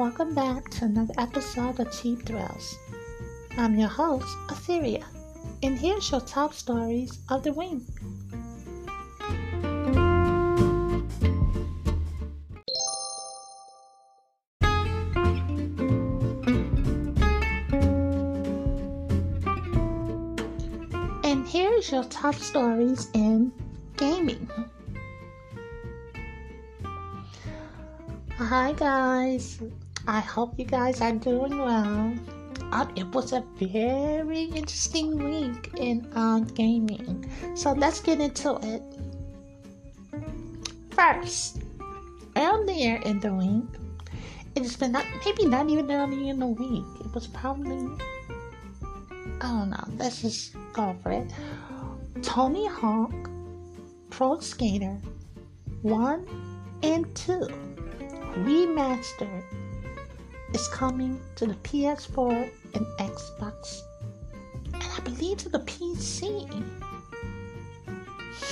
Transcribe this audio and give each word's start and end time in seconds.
Welcome 0.00 0.34
back 0.34 0.70
to 0.70 0.86
another 0.86 1.12
episode 1.18 1.78
of 1.78 1.92
Cheap 1.92 2.24
Thrills. 2.24 2.78
I'm 3.58 3.78
your 3.78 3.90
host, 3.90 4.34
Etheria, 4.48 5.04
and 5.62 5.78
here's 5.78 6.10
your 6.10 6.22
top 6.22 6.54
stories 6.54 7.18
of 7.28 7.42
the 7.42 7.52
week. 7.52 7.82
And 21.24 21.46
here's 21.46 21.92
your 21.92 22.04
top 22.04 22.36
stories 22.36 23.10
in 23.12 23.52
gaming. 23.98 24.48
Hi 28.38 28.72
guys, 28.72 29.60
I 30.06 30.20
hope 30.20 30.58
you 30.58 30.64
guys 30.64 31.00
are 31.00 31.12
doing 31.12 31.58
well. 31.58 32.14
Um, 32.72 32.92
it 32.96 33.06
was 33.08 33.32
a 33.32 33.44
very 33.56 34.44
interesting 34.44 35.18
week 35.18 35.70
in 35.76 36.06
uh, 36.14 36.40
gaming, 36.54 37.28
so 37.54 37.72
let's 37.72 38.00
get 38.00 38.20
into 38.20 38.58
it. 38.62 38.82
First, 40.90 41.62
earlier 42.36 42.96
in 43.04 43.20
the 43.20 43.32
week, 43.34 43.64
it's 44.54 44.76
been 44.76 44.92
not, 44.92 45.04
maybe 45.24 45.46
not 45.46 45.68
even 45.68 45.90
earlier 45.90 46.30
in 46.30 46.38
the 46.38 46.46
week. 46.46 46.84
It 47.00 47.14
was 47.14 47.26
probably 47.26 47.88
I 49.40 49.48
don't 49.48 49.70
know. 49.70 49.84
Let's 49.96 50.20
just 50.22 50.54
go 50.72 50.94
for 51.02 51.12
it. 51.12 51.30
Tony 52.22 52.66
Hawk 52.66 53.12
Pro 54.10 54.38
Skater 54.40 54.98
1 55.82 56.26
and 56.82 57.14
2 57.14 57.48
Remastered 58.44 59.42
is 60.54 60.68
coming 60.68 61.20
to 61.36 61.46
the 61.46 61.54
PS4 61.54 62.50
and 62.74 62.86
Xbox, 62.98 63.82
and 64.72 64.82
I 64.82 65.00
believe 65.00 65.38
to 65.38 65.48
the 65.48 65.60
PC. 65.60 66.48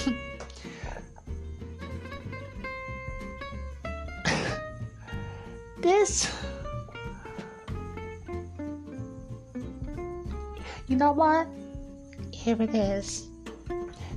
this. 5.81 6.31
You 10.87 10.97
know 10.97 11.13
what? 11.13 11.47
Here 12.33 12.61
it 12.63 12.75
is. 12.75 13.29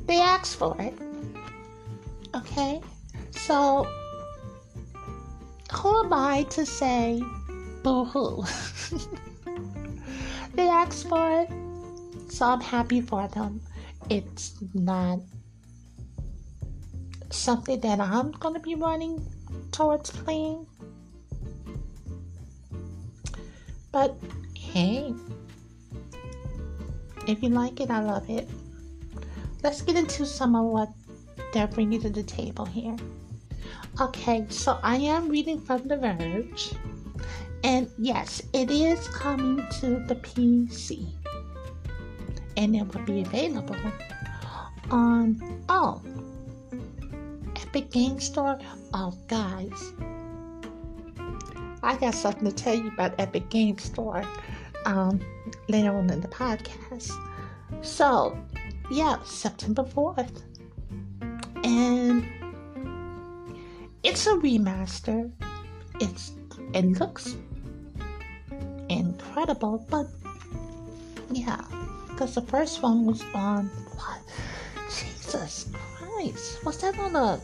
They 0.05 0.19
asked 0.19 0.55
for 0.55 0.75
it. 0.79 0.93
Okay? 2.33 2.81
So 3.31 3.85
who 5.73 6.03
am 6.03 6.13
I 6.13 6.43
to 6.49 6.65
say 6.65 7.21
boo 7.83 8.05
hoo? 8.05 8.43
they 10.53 10.67
asked 10.67 11.07
for 11.07 11.41
it, 11.41 11.49
so 12.31 12.45
I'm 12.47 12.61
happy 12.61 13.01
for 13.01 13.27
them. 13.27 13.61
It's 14.09 14.55
not 14.73 15.19
something 17.29 17.79
that 17.81 17.99
I'm 17.99 18.31
going 18.31 18.53
to 18.53 18.59
be 18.59 18.75
running 18.75 19.25
towards 19.71 20.11
playing. 20.11 20.65
But 23.91 24.15
hey, 24.55 25.13
if 27.27 27.43
you 27.43 27.49
like 27.49 27.79
it, 27.79 27.89
I 27.89 27.99
love 28.01 28.29
it. 28.29 28.49
Let's 29.63 29.81
get 29.81 29.95
into 29.95 30.25
some 30.25 30.55
of 30.55 30.65
what 30.65 30.89
they're 31.53 31.67
bringing 31.67 32.01
to 32.01 32.09
the 32.09 32.23
table 32.23 32.65
here. 32.65 32.95
Okay, 33.99 34.45
so 34.49 34.79
I 34.81 34.95
am 34.95 35.29
reading 35.29 35.59
from 35.59 35.87
The 35.87 35.97
Verge. 35.97 36.73
And 37.63 37.89
yes, 37.97 38.41
it 38.53 38.71
is 38.71 39.07
coming 39.09 39.65
to 39.79 39.99
the 40.07 40.15
PC. 40.15 41.07
And 42.57 42.75
it 42.75 42.93
will 42.93 43.05
be 43.05 43.21
available 43.21 43.77
on, 44.89 45.63
all 45.69 46.03
Epic 47.55 47.91
Game 47.91 48.19
Store. 48.19 48.59
Oh, 48.93 49.13
guys, 49.27 49.93
I 51.83 51.95
got 51.95 52.13
something 52.13 52.45
to 52.45 52.51
tell 52.51 52.75
you 52.75 52.87
about 52.89 53.13
Epic 53.19 53.49
Game 53.49 53.77
Store 53.77 54.23
um, 54.85 55.21
later 55.69 55.95
on 55.95 56.09
in 56.09 56.19
the 56.19 56.27
podcast. 56.27 57.11
So, 57.81 58.37
yeah, 58.89 59.17
September 59.23 59.83
4th. 59.83 60.43
And 61.63 62.27
it's 64.03 64.25
a 64.27 64.31
remaster. 64.31 65.31
It's 65.99 66.33
it 66.73 66.85
looks 66.99 67.35
incredible, 68.91 69.85
but 69.89 70.07
yeah, 71.31 71.61
because 72.09 72.35
the 72.35 72.41
first 72.41 72.81
one 72.81 73.05
was 73.05 73.23
on 73.33 73.67
what? 73.95 74.19
Jesus 74.87 75.69
Christ, 75.71 76.63
was 76.65 76.77
that 76.81 76.97
on 76.99 77.15
a? 77.15 77.39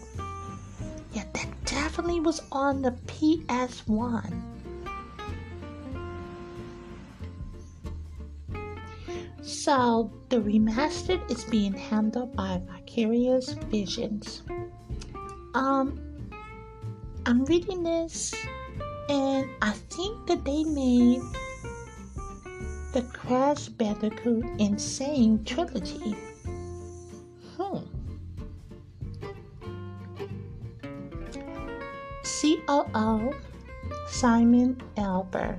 Yeah, 1.13 1.24
that 1.34 1.47
definitely 1.66 2.19
was 2.19 2.41
on 2.52 2.81
the 2.81 2.91
PS 3.08 3.88
One. 3.88 4.44
So 9.41 10.12
the 10.29 10.38
remastered 10.38 11.31
is 11.31 11.44
being 11.46 11.74
handled 11.74 12.35
by 12.35 12.62
Vicarious 12.68 13.53
Visions. 13.72 14.44
Um, 15.53 16.00
I'm 17.25 17.46
reading 17.46 17.84
this 17.84 18.35
and 19.09 19.50
I 19.62 19.72
think 19.90 20.28
that 20.28 20.44
they 20.44 20.63
made 20.63 21.22
the 22.94 23.01
Crash 23.13 23.68
Bandicoot 23.68 24.45
N. 24.59 24.78
Sane 24.78 25.44
trilogy. 25.44 26.16
Hmm. 27.57 27.79
COO 32.23 33.34
Simon 34.07 34.81
Elber. 34.97 35.57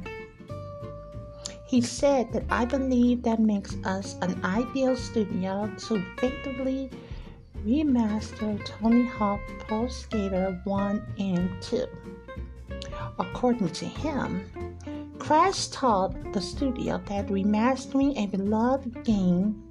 He 1.66 1.82
said 1.82 2.32
that 2.32 2.44
I 2.50 2.64
believe 2.64 3.22
that 3.24 3.40
makes 3.40 3.76
us 3.84 4.16
an 4.22 4.42
ideal 4.44 4.96
studio 4.96 5.70
to 5.86 5.96
effectively 5.96 6.90
remaster 7.64 8.64
Tony 8.64 9.06
Hawk 9.06 9.40
Pro 9.66 9.86
Skater 9.88 10.60
1 10.64 11.06
and 11.18 11.50
2. 11.60 11.86
According 13.18 13.70
to 13.70 13.84
him, 13.84 14.76
Crash 15.18 15.68
told 15.68 16.32
the 16.32 16.40
studio 16.40 17.02
that 17.06 17.26
remastering 17.26 18.16
a 18.16 18.26
beloved 18.26 19.04
game 19.04 19.62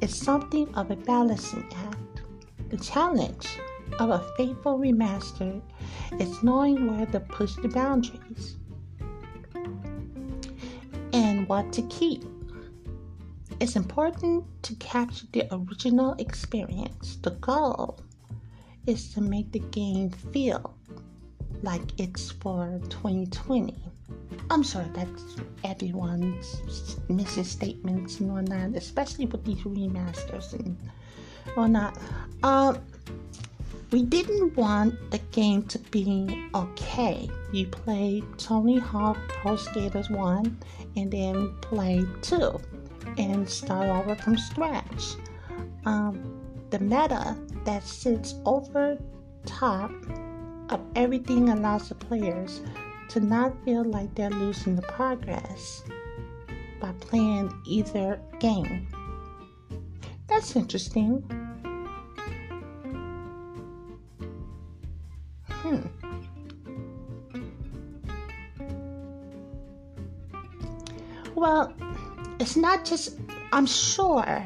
is 0.00 0.14
something 0.14 0.72
of 0.74 0.90
a 0.90 0.96
balancing 0.96 1.64
act. 1.88 2.22
The 2.70 2.76
challenge 2.76 3.58
of 4.00 4.10
a 4.10 4.24
faithful 4.36 4.78
remaster 4.78 5.62
is 6.18 6.42
knowing 6.42 6.90
where 6.90 7.06
to 7.06 7.20
push 7.20 7.54
the 7.56 7.68
boundaries 7.68 8.56
and 11.12 11.48
what 11.48 11.72
to 11.74 11.82
keep. 11.82 12.24
It's 13.60 13.76
important 13.76 14.44
to 14.64 14.74
capture 14.76 15.26
the 15.32 15.46
original 15.54 16.14
experience. 16.18 17.16
The 17.22 17.30
goal 17.30 18.00
is 18.86 19.14
to 19.14 19.20
make 19.20 19.52
the 19.52 19.60
game 19.60 20.10
feel 20.10 20.74
like 21.62 21.98
it's 21.98 22.30
for 22.30 22.80
2020. 22.90 23.74
I'm 24.50 24.62
sure 24.62 24.84
that's 24.92 25.36
everyone's 25.64 26.96
mission 27.08 27.44
statements 27.44 28.20
and 28.20 28.32
whatnot, 28.32 28.76
especially 28.76 29.26
with 29.26 29.44
these 29.44 29.62
remasters 29.62 30.52
and 30.52 30.76
whatnot. 31.54 31.96
Um, 32.42 32.78
we 33.90 34.02
didn't 34.02 34.56
want 34.56 35.10
the 35.10 35.18
game 35.32 35.62
to 35.64 35.78
be 35.78 36.48
okay. 36.54 37.28
You 37.52 37.66
play 37.66 38.22
Tony 38.38 38.78
Hawk 38.78 39.18
Pro 39.28 39.56
Skaters 39.56 40.08
1 40.10 40.58
and 40.96 41.10
then 41.10 41.54
play 41.60 42.04
2 42.22 42.60
and 43.18 43.48
start 43.48 43.88
over 43.88 44.14
from 44.16 44.38
scratch. 44.38 45.14
Um, 45.84 46.40
the 46.70 46.78
meta 46.78 47.36
that 47.64 47.84
sits 47.84 48.34
over 48.46 48.98
top 49.44 49.92
of 50.72 50.80
everything 50.96 51.50
allows 51.50 51.88
the 51.88 51.94
players 51.94 52.62
to 53.08 53.20
not 53.20 53.52
feel 53.64 53.84
like 53.84 54.14
they're 54.14 54.30
losing 54.30 54.74
the 54.74 54.82
progress 54.82 55.82
by 56.80 56.92
playing 57.00 57.52
either 57.66 58.18
game. 58.40 58.88
That's 60.28 60.56
interesting. 60.56 61.22
Hmm. 65.48 65.80
Well, 71.34 71.74
it's 72.40 72.56
not 72.56 72.84
just, 72.84 73.18
I'm 73.52 73.66
sure 73.66 74.44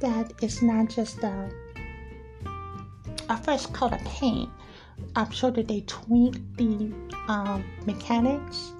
that 0.00 0.32
it's 0.42 0.60
not 0.60 0.88
just 0.88 1.22
a, 1.22 1.50
a 3.28 3.36
fresh 3.36 3.66
coat 3.66 3.92
of 3.92 4.04
paint, 4.04 4.50
I'm 5.16 5.30
sure 5.30 5.50
that 5.50 5.66
they 5.66 5.80
tweak 5.86 6.34
the 6.58 6.92
um, 7.26 7.64
mechanics 7.86 8.72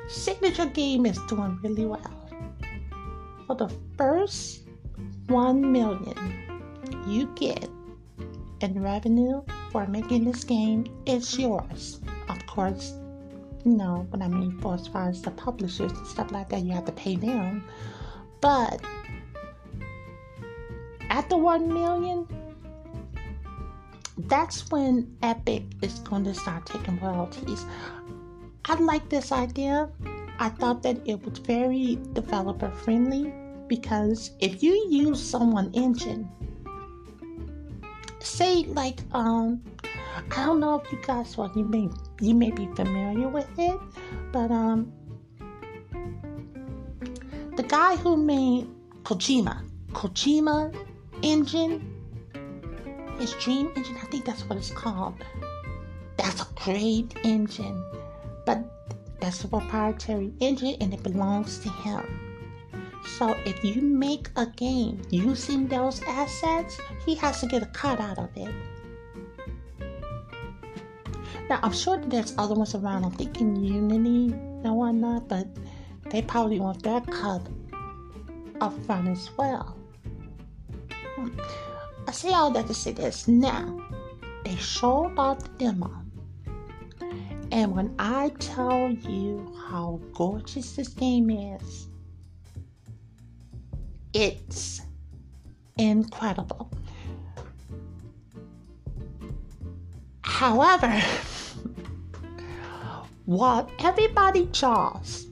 Signature 0.08 0.68
Game 0.68 1.06
is 1.06 1.18
doing 1.28 1.60
really 1.64 1.86
well. 1.86 2.30
For 3.48 3.56
the 3.56 3.70
first 3.98 4.64
1 5.28 5.72
million 5.72 6.44
you 7.08 7.28
get 7.36 7.70
in 8.64 8.82
revenue 8.82 9.44
for 9.72 9.86
making 9.88 10.24
this 10.24 10.44
game, 10.44 10.86
is 11.06 11.38
yours. 11.38 12.00
Of 12.30 12.46
course, 12.48 12.94
you 13.66 13.74
know 13.74 14.08
what 14.10 14.22
I 14.22 14.28
mean 14.28 14.58
for 14.60 14.76
as 14.76 14.88
far 14.88 15.10
as 15.10 15.22
the 15.22 15.32
publishers 15.32 15.92
and 15.92 16.08
stuff 16.08 16.32
like 16.32 16.50
that, 16.50 16.62
you 16.64 16.72
have 16.74 16.86
to 16.86 16.92
pay 16.94 17.16
them. 17.16 17.64
But 18.42 18.82
at 21.10 21.30
the 21.30 21.38
1 21.38 21.72
million, 21.72 22.28
that's 24.18 24.70
when 24.72 25.16
Epic 25.22 25.64
is 25.82 26.00
going 26.00 26.24
to 26.24 26.34
start 26.34 26.66
taking 26.66 27.00
royalties. 27.00 27.66
I 28.66 28.80
like 28.80 29.10
this 29.10 29.32
idea. 29.32 29.90
I 30.40 30.50
thought 30.50 30.84
that 30.84 30.98
it 31.06 31.24
was 31.24 31.40
very 31.40 32.00
developer 32.14 32.72
friendly 32.72 33.34
because 33.68 34.32
if 34.40 34.64
you 34.64 34.88
use 34.90 35.22
someone 35.22 35.72
engine, 35.74 36.30
say 38.24 38.64
like 38.64 39.00
um 39.14 39.62
I 40.32 40.46
don't 40.46 40.60
know 40.60 40.80
if 40.80 40.92
you 40.92 41.00
guys 41.06 41.38
well 41.38 41.52
you 41.56 41.66
may 41.66 41.90
you 42.20 42.34
may 42.34 42.52
be 42.52 42.68
familiar 42.76 43.28
with 43.28 43.50
it, 43.58 43.80
but 44.32 44.52
um 44.52 44.92
the 47.56 47.64
guy 47.64 47.96
who 47.98 48.18
made 48.18 48.68
Kojima, 49.04 49.64
Kojima 49.92 50.74
engine 51.22 51.94
his 53.20 53.34
dream 53.34 53.72
engine, 53.76 53.96
I 54.02 54.06
think 54.08 54.26
that's 54.26 54.44
what 54.50 54.58
it's 54.58 54.72
called. 54.72 55.16
That's 56.18 56.42
a 56.42 56.48
great 56.56 57.16
engine, 57.24 57.84
but 58.46 58.60
that's 59.20 59.44
a 59.44 59.48
proprietary 59.48 60.34
engine 60.40 60.76
and 60.82 60.94
it 60.94 61.04
belongs 61.04 61.60
to 61.60 61.70
him. 61.70 62.33
So 63.06 63.36
if 63.46 63.64
you 63.64 63.82
make 63.82 64.30
a 64.36 64.46
game 64.46 65.02
using 65.10 65.68
those 65.68 66.02
assets, 66.04 66.80
he 67.06 67.16
has 67.16 67.42
to 67.42 67.48
get 67.48 67.64
a 67.64 67.68
cut 67.68 68.00
out 68.00 68.18
of 68.18 68.30
it. 68.36 68.54
Now 71.50 71.60
I'm 71.62 71.74
sure 71.74 71.98
there's 71.98 72.34
other 72.38 72.56
ones 72.56 72.74
around. 72.76 73.04
I'm 73.04 73.12
thinking 73.12 73.56
Unity 73.56 74.34
and 74.64 74.76
whatnot, 74.76 75.28
but 75.28 75.48
they 76.10 76.22
probably 76.22 76.60
want 76.60 76.82
their 76.84 77.02
cut 77.02 77.42
up 78.62 78.74
front 78.86 79.10
as 79.10 79.30
well. 79.38 79.78
I 82.08 82.12
say 82.12 82.34
all 82.34 82.52
that 82.52 82.68
to 82.68 82.74
say 82.74 82.92
this. 82.92 83.28
Now, 83.28 83.82
they 84.44 84.56
showed 84.56 85.18
off 85.18 85.40
the 85.40 85.50
demo. 85.58 85.92
And 87.52 87.76
when 87.76 87.94
I 88.00 88.30
tell 88.40 88.92
you 88.92 89.54
how 89.68 90.00
gorgeous 90.14 90.76
this 90.76 90.88
game 90.90 91.30
is, 91.30 91.90
it's 94.14 94.82
incredible. 95.78 96.70
However, 100.24 100.90
while 103.26 103.70
everybody 103.80 104.48
jaws 104.48 105.28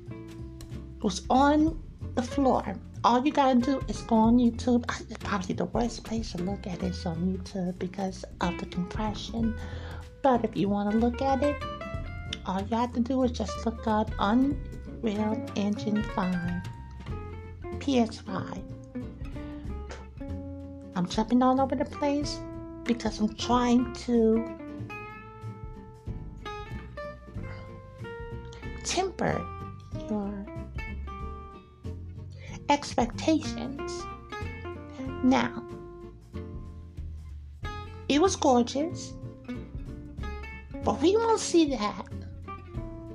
was 1.02 1.24
on 1.30 1.82
the 2.16 2.22
floor 2.22 2.76
all 3.04 3.26
you 3.26 3.32
gotta 3.32 3.60
do 3.60 3.82
is 3.88 4.02
go 4.02 4.16
on 4.16 4.38
YouTube. 4.38 4.86
It's 5.10 5.18
probably 5.24 5.56
the 5.56 5.66
worst 5.66 6.04
place 6.04 6.34
to 6.34 6.38
look 6.40 6.68
at 6.68 6.84
is 6.84 7.06
on 7.06 7.18
YouTube 7.36 7.80
because 7.80 8.24
of 8.42 8.58
the 8.60 8.68
compression. 8.68 9.56
But 10.22 10.46
if 10.46 10.56
you 10.56 10.70
want 10.70 10.92
to 10.92 10.98
look 10.98 11.22
at 11.22 11.42
it, 11.42 11.56
all 12.46 12.62
you 12.62 12.76
have 12.76 12.94
to 12.94 13.00
do 13.00 13.24
is 13.24 13.32
just 13.32 13.66
look 13.66 13.88
up 13.88 14.12
Unreal 14.20 15.44
Engine 15.56 16.04
5 16.04 16.64
PS5. 17.80 18.71
I'm 20.96 21.08
jumping 21.08 21.42
all 21.42 21.60
over 21.62 21.76
the 21.76 21.86
place 21.86 22.40
because 22.84 23.20
I'm 23.20 23.34
trying 23.36 23.94
to 23.94 24.58
temper 28.84 29.46
your 30.10 30.46
expectations. 32.70 34.04
Now, 35.24 35.64
it 38.10 38.22
was 38.22 38.36
gorgeous, 38.36 39.14
but 40.84 41.02
we 41.02 41.16
won't 41.16 41.40
see 41.40 41.70
that 41.70 42.08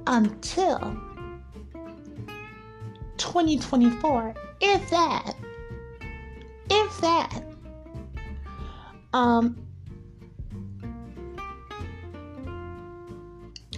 until 0.06 0.78
2024, 3.18 4.35
if 4.61 4.90
that. 4.90 5.35
If 6.71 7.00
that. 7.00 7.55
Um, 9.16 9.56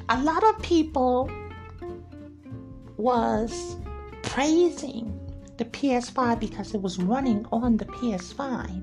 a 0.09 0.21
lot 0.21 0.43
of 0.43 0.61
people 0.63 1.31
was 2.97 3.77
praising 4.25 5.17
the 5.57 5.65
PS5 5.67 6.41
because 6.41 6.75
it 6.75 6.83
was 6.83 6.99
running 6.99 7.47
on 7.53 7.77
the 7.77 7.85
PS5. 7.85 8.83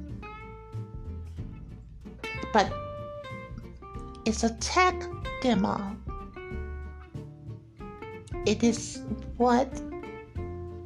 But 2.53 2.71
it's 4.23 4.45
a 4.45 4.53
tech 4.61 4.95
demo. 5.41 5.97
It 8.45 8.63
is 8.63 9.01
what 9.35 9.69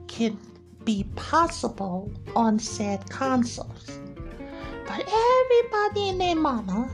can 0.08 0.36
be 0.84 1.04
possible 1.16 2.12
on 2.36 2.58
said 2.58 3.08
consoles. 3.12 3.99
Everybody 5.08 6.10
and 6.10 6.22
their 6.22 6.36
mama 6.36 6.90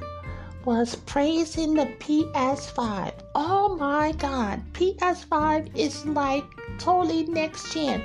was 0.63 0.95
praising 0.95 1.73
the 1.73 1.85
PS5. 1.99 3.13
Oh 3.35 3.75
my 3.77 4.11
god, 4.13 4.61
PS5 4.73 5.75
is 5.75 6.05
like 6.05 6.45
totally 6.77 7.23
next 7.25 7.73
gen. 7.73 8.03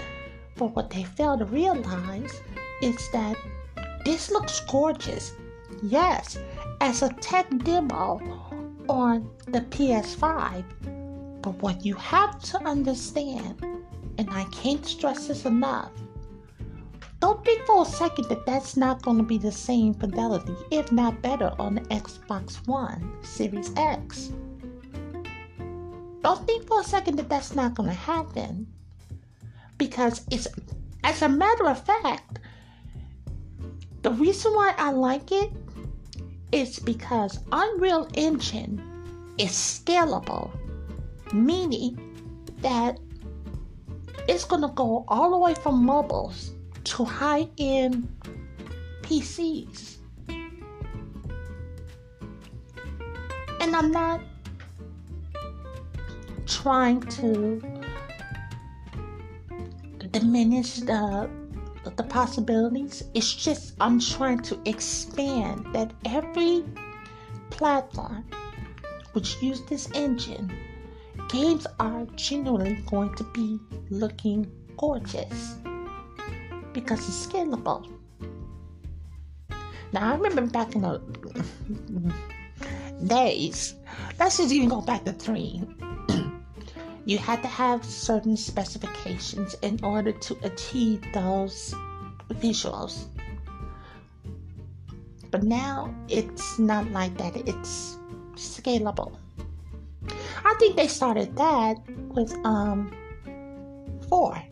But 0.57 0.77
what 0.77 0.91
they 0.91 1.05
fail 1.05 1.39
to 1.39 1.45
realize 1.45 2.41
is 2.83 3.11
that 3.13 3.37
this 4.05 4.31
looks 4.31 4.61
gorgeous. 4.61 5.33
Yes, 5.83 6.39
as 6.81 7.03
a 7.03 7.09
tech 7.21 7.47
demo 7.65 8.21
on 8.89 9.31
the 9.47 9.61
PS5. 9.61 10.65
But 11.43 11.63
what 11.63 11.85
you 11.85 11.95
have 11.95 12.43
to 12.43 12.59
understand, 12.67 13.65
and 14.19 14.29
I 14.31 14.45
can't 14.45 14.85
stress 14.85 15.29
this 15.29 15.47
enough, 15.47 15.93
don't 17.21 17.45
think 17.45 17.67
for 17.67 17.83
a 17.83 17.87
second 17.87 18.29
that 18.31 18.47
that's 18.47 18.77
not 18.79 19.03
going 19.03 19.19
to 19.19 19.23
be 19.23 19.37
the 19.37 19.53
same 19.53 19.93
fidelity, 19.93 20.57
if 20.71 20.91
not 20.91 21.21
better, 21.21 21.53
on 21.59 21.75
the 21.75 21.83
Xbox 21.83 22.67
One 22.67 23.13
Series 23.23 23.71
X. 23.77 24.33
Don't 26.23 26.47
think 26.47 26.67
for 26.67 26.81
a 26.81 26.85
second 26.85 27.17
that 27.17 27.29
that's 27.29 27.55
not 27.55 27.75
going 27.75 27.91
to 27.91 27.95
happen. 27.95 28.67
Because 29.77 30.23
it's, 30.31 30.49
as 31.05 31.21
a 31.23 31.29
matter 31.29 31.67
of 31.67 31.85
fact, 31.85 32.39
the 34.03 34.13
reason 34.13 34.53
why 34.55 34.75
I 34.79 34.91
like 34.91 35.31
it 35.31 35.51
is 36.53 36.79
because 36.79 37.39
Unreal 37.53 38.09
Engine 38.15 38.83
is 39.39 39.51
scalable, 39.51 40.51
meaning 41.35 41.99
that 42.59 42.99
it's 44.27 44.45
going 44.45 44.63
to 44.63 44.69
go 44.69 45.05
all 45.09 45.31
the 45.31 45.39
way 45.39 45.55
from 45.55 45.85
mobiles 45.85 46.53
to 46.85 47.05
high 47.05 47.49
end 47.59 48.09
PCs. 49.03 49.97
And 53.61 53.77
I'm 53.77 53.91
not 53.91 54.21
trying 56.47 57.01
to 57.03 57.61
diminish 60.11 60.81
the 60.81 61.31
the 61.97 62.03
possibilities. 62.03 63.05
It's 63.15 63.33
just 63.33 63.75
I'm 63.81 64.01
trying 64.01 64.41
to 64.41 64.59
expand 64.65 65.67
that 65.73 65.93
every 66.05 66.65
platform 67.51 68.25
which 69.13 69.43
use 69.43 69.63
this 69.63 69.91
engine, 69.95 70.53
games 71.29 71.67
are 71.79 72.07
generally 72.17 72.75
going 72.87 73.15
to 73.17 73.25
be 73.33 73.59
looking 73.91 74.51
gorgeous 74.77 75.57
because 76.81 77.07
it's 77.07 77.27
scalable. 77.27 77.87
Now 79.93 80.13
I 80.13 80.17
remember 80.17 80.43
back 80.43 80.75
in 80.75 80.83
the 80.83 81.01
days, 83.07 83.75
let's 84.19 84.39
just 84.39 84.53
even 84.53 84.69
go 84.69 84.81
back 84.81 85.05
to 85.05 85.13
three. 85.13 85.63
you 87.05 87.19
had 87.19 87.43
to 87.43 87.49
have 87.49 87.85
certain 87.85 88.37
specifications 88.37 89.55
in 89.63 89.79
order 89.83 90.13
to 90.13 90.39
achieve 90.43 91.03
those 91.13 91.75
visuals. 92.35 93.07
But 95.31 95.43
now 95.43 95.95
it's 96.09 96.59
not 96.59 96.91
like 96.91 97.17
that, 97.19 97.37
it's 97.37 97.99
scalable. 98.35 99.13
I 100.45 100.55
think 100.59 100.77
they 100.77 100.89
started 100.89 101.37
that 101.37 101.77
with 102.15 102.35
um 102.45 102.91
4. 104.09 104.50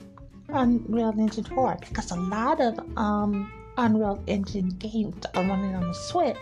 Unreal 0.48 1.14
Engine 1.18 1.44
4 1.44 1.76
because 1.80 2.10
a 2.10 2.16
lot 2.16 2.60
of 2.60 2.78
um, 2.96 3.52
Unreal 3.76 4.22
Engine 4.26 4.70
games 4.70 5.24
are 5.34 5.44
running 5.44 5.74
on 5.74 5.88
the 5.88 5.94
Switch. 5.94 6.36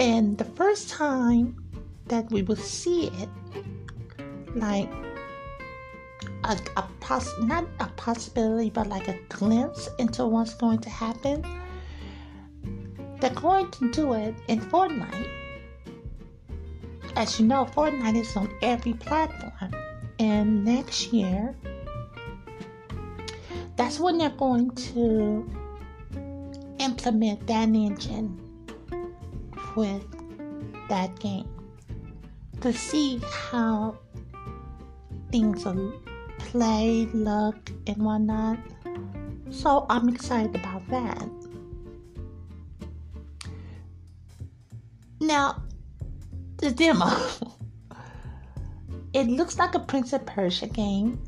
And 0.00 0.36
the 0.36 0.44
first 0.44 0.90
time 0.90 1.56
that 2.06 2.28
we 2.32 2.42
will 2.42 2.56
see 2.56 3.06
it, 3.06 3.28
like 4.56 4.90
a, 6.44 6.58
a 6.76 6.82
poss- 6.98 7.40
not 7.42 7.66
a 7.78 7.86
possibility, 7.96 8.70
but 8.70 8.88
like 8.88 9.06
a 9.06 9.16
glimpse 9.28 9.88
into 10.00 10.26
what's 10.26 10.54
going 10.54 10.80
to 10.80 10.90
happen, 10.90 11.44
they're 13.20 13.30
going 13.30 13.70
to 13.70 13.92
do 13.92 14.14
it 14.14 14.34
in 14.48 14.60
Fortnite 14.60 15.41
as 17.16 17.38
you 17.38 17.46
know, 17.46 17.64
Fortnite 17.64 18.20
is 18.20 18.36
on 18.36 18.52
every 18.62 18.94
platform. 18.94 19.72
And 20.18 20.64
next 20.64 21.12
year, 21.12 21.54
that's 23.76 23.98
when 23.98 24.18
they're 24.18 24.30
going 24.30 24.70
to 24.70 25.50
implement 26.78 27.46
that 27.46 27.68
engine 27.68 28.38
with 29.76 30.04
that 30.88 31.18
game 31.18 31.48
to 32.60 32.72
see 32.72 33.20
how 33.50 33.98
things 35.30 35.64
will 35.64 35.92
play, 36.38 37.08
look, 37.12 37.56
and 37.86 37.96
whatnot. 37.96 38.58
So 39.50 39.86
I'm 39.88 40.08
excited 40.08 40.54
about 40.54 40.86
that. 40.88 41.28
Now, 45.20 45.61
the 46.62 46.70
demo. 46.70 47.10
it 49.12 49.26
looks 49.26 49.58
like 49.58 49.74
a 49.74 49.80
Prince 49.80 50.12
of 50.12 50.24
Persia 50.24 50.68
game. 50.68 51.20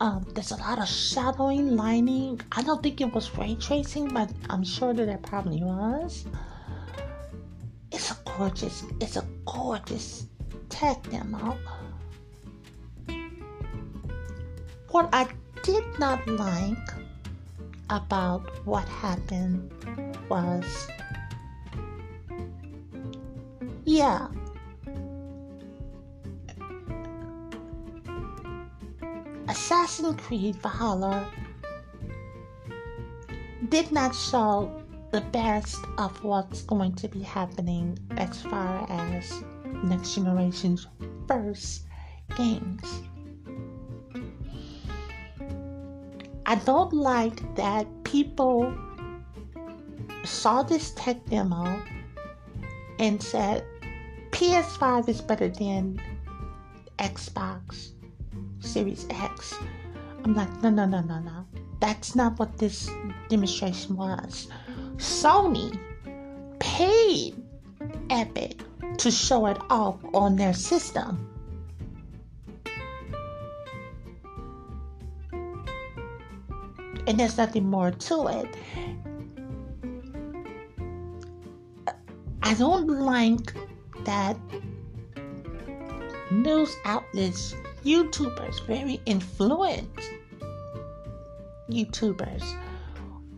Um, 0.00 0.26
there's 0.34 0.50
a 0.50 0.56
lot 0.56 0.78
of 0.78 0.86
shadowing, 0.86 1.76
lining. 1.76 2.40
I 2.52 2.62
don't 2.62 2.82
think 2.82 3.00
it 3.00 3.12
was 3.14 3.34
ray 3.38 3.54
tracing, 3.54 4.08
but 4.08 4.30
I'm 4.50 4.62
sure 4.62 4.92
that 4.92 5.08
it 5.08 5.22
probably 5.22 5.62
was. 5.62 6.26
It's 7.90 8.10
a 8.10 8.16
gorgeous, 8.36 8.84
it's 9.00 9.16
a 9.16 9.24
gorgeous 9.46 10.26
tech 10.68 11.08
demo. 11.08 11.56
What 14.90 15.08
I 15.14 15.26
did 15.62 15.84
not 15.98 16.26
like 16.26 16.88
about 17.88 18.66
what 18.66 18.86
happened 18.88 19.72
was 20.28 20.88
yeah. 23.92 24.28
Assassin's 29.48 30.18
Creed 30.22 30.56
Valhalla 30.56 31.30
did 33.68 33.92
not 33.92 34.14
show 34.14 34.82
the 35.10 35.20
best 35.20 35.76
of 35.98 36.24
what's 36.24 36.62
going 36.62 36.94
to 36.94 37.08
be 37.08 37.20
happening 37.20 37.98
as 38.16 38.40
far 38.40 38.86
as 38.88 39.44
next 39.84 40.14
generation's 40.14 40.86
first 41.28 41.84
games. 42.34 43.02
I 46.46 46.54
don't 46.64 46.94
like 46.94 47.54
that 47.56 47.86
people 48.04 48.74
saw 50.24 50.62
this 50.62 50.92
tech 50.96 51.26
demo 51.26 51.82
and 52.98 53.22
said, 53.22 53.66
PS5 54.42 55.08
is 55.08 55.20
better 55.20 55.48
than 55.48 56.02
Xbox 56.98 57.92
Series 58.58 59.06
X. 59.08 59.54
I'm 60.24 60.34
like, 60.34 60.50
no, 60.64 60.68
no, 60.68 60.84
no, 60.84 61.00
no, 61.00 61.20
no. 61.20 61.46
That's 61.80 62.16
not 62.16 62.40
what 62.40 62.58
this 62.58 62.90
demonstration 63.28 63.94
was. 63.94 64.48
Sony 64.96 65.78
paid 66.58 67.40
Epic 68.10 68.60
to 68.98 69.12
show 69.12 69.46
it 69.46 69.58
off 69.70 70.00
on 70.12 70.34
their 70.34 70.54
system. 70.54 71.24
And 77.06 77.16
there's 77.16 77.38
nothing 77.38 77.70
more 77.70 77.92
to 77.92 78.26
it. 78.26 78.56
I 82.42 82.54
don't 82.54 82.88
like 82.88 83.54
that 84.04 84.36
news 86.30 86.74
outlets, 86.84 87.54
YouTubers, 87.84 88.64
very 88.66 89.00
influenced 89.06 90.10
YouTubers, 91.70 92.44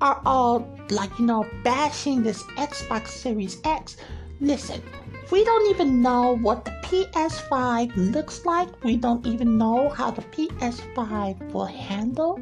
are 0.00 0.20
all 0.26 0.68
like, 0.90 1.18
you 1.18 1.26
know, 1.26 1.46
bashing 1.62 2.22
this 2.22 2.42
Xbox 2.56 3.08
Series 3.08 3.58
X. 3.64 3.96
Listen, 4.40 4.82
we 5.30 5.44
don't 5.44 5.70
even 5.70 6.02
know 6.02 6.36
what 6.36 6.64
the 6.64 6.70
PS5 6.82 8.12
looks 8.12 8.44
like. 8.44 8.68
We 8.84 8.96
don't 8.96 9.26
even 9.26 9.56
know 9.56 9.88
how 9.88 10.10
the 10.10 10.22
PS5 10.22 11.52
will 11.52 11.64
handle. 11.64 12.40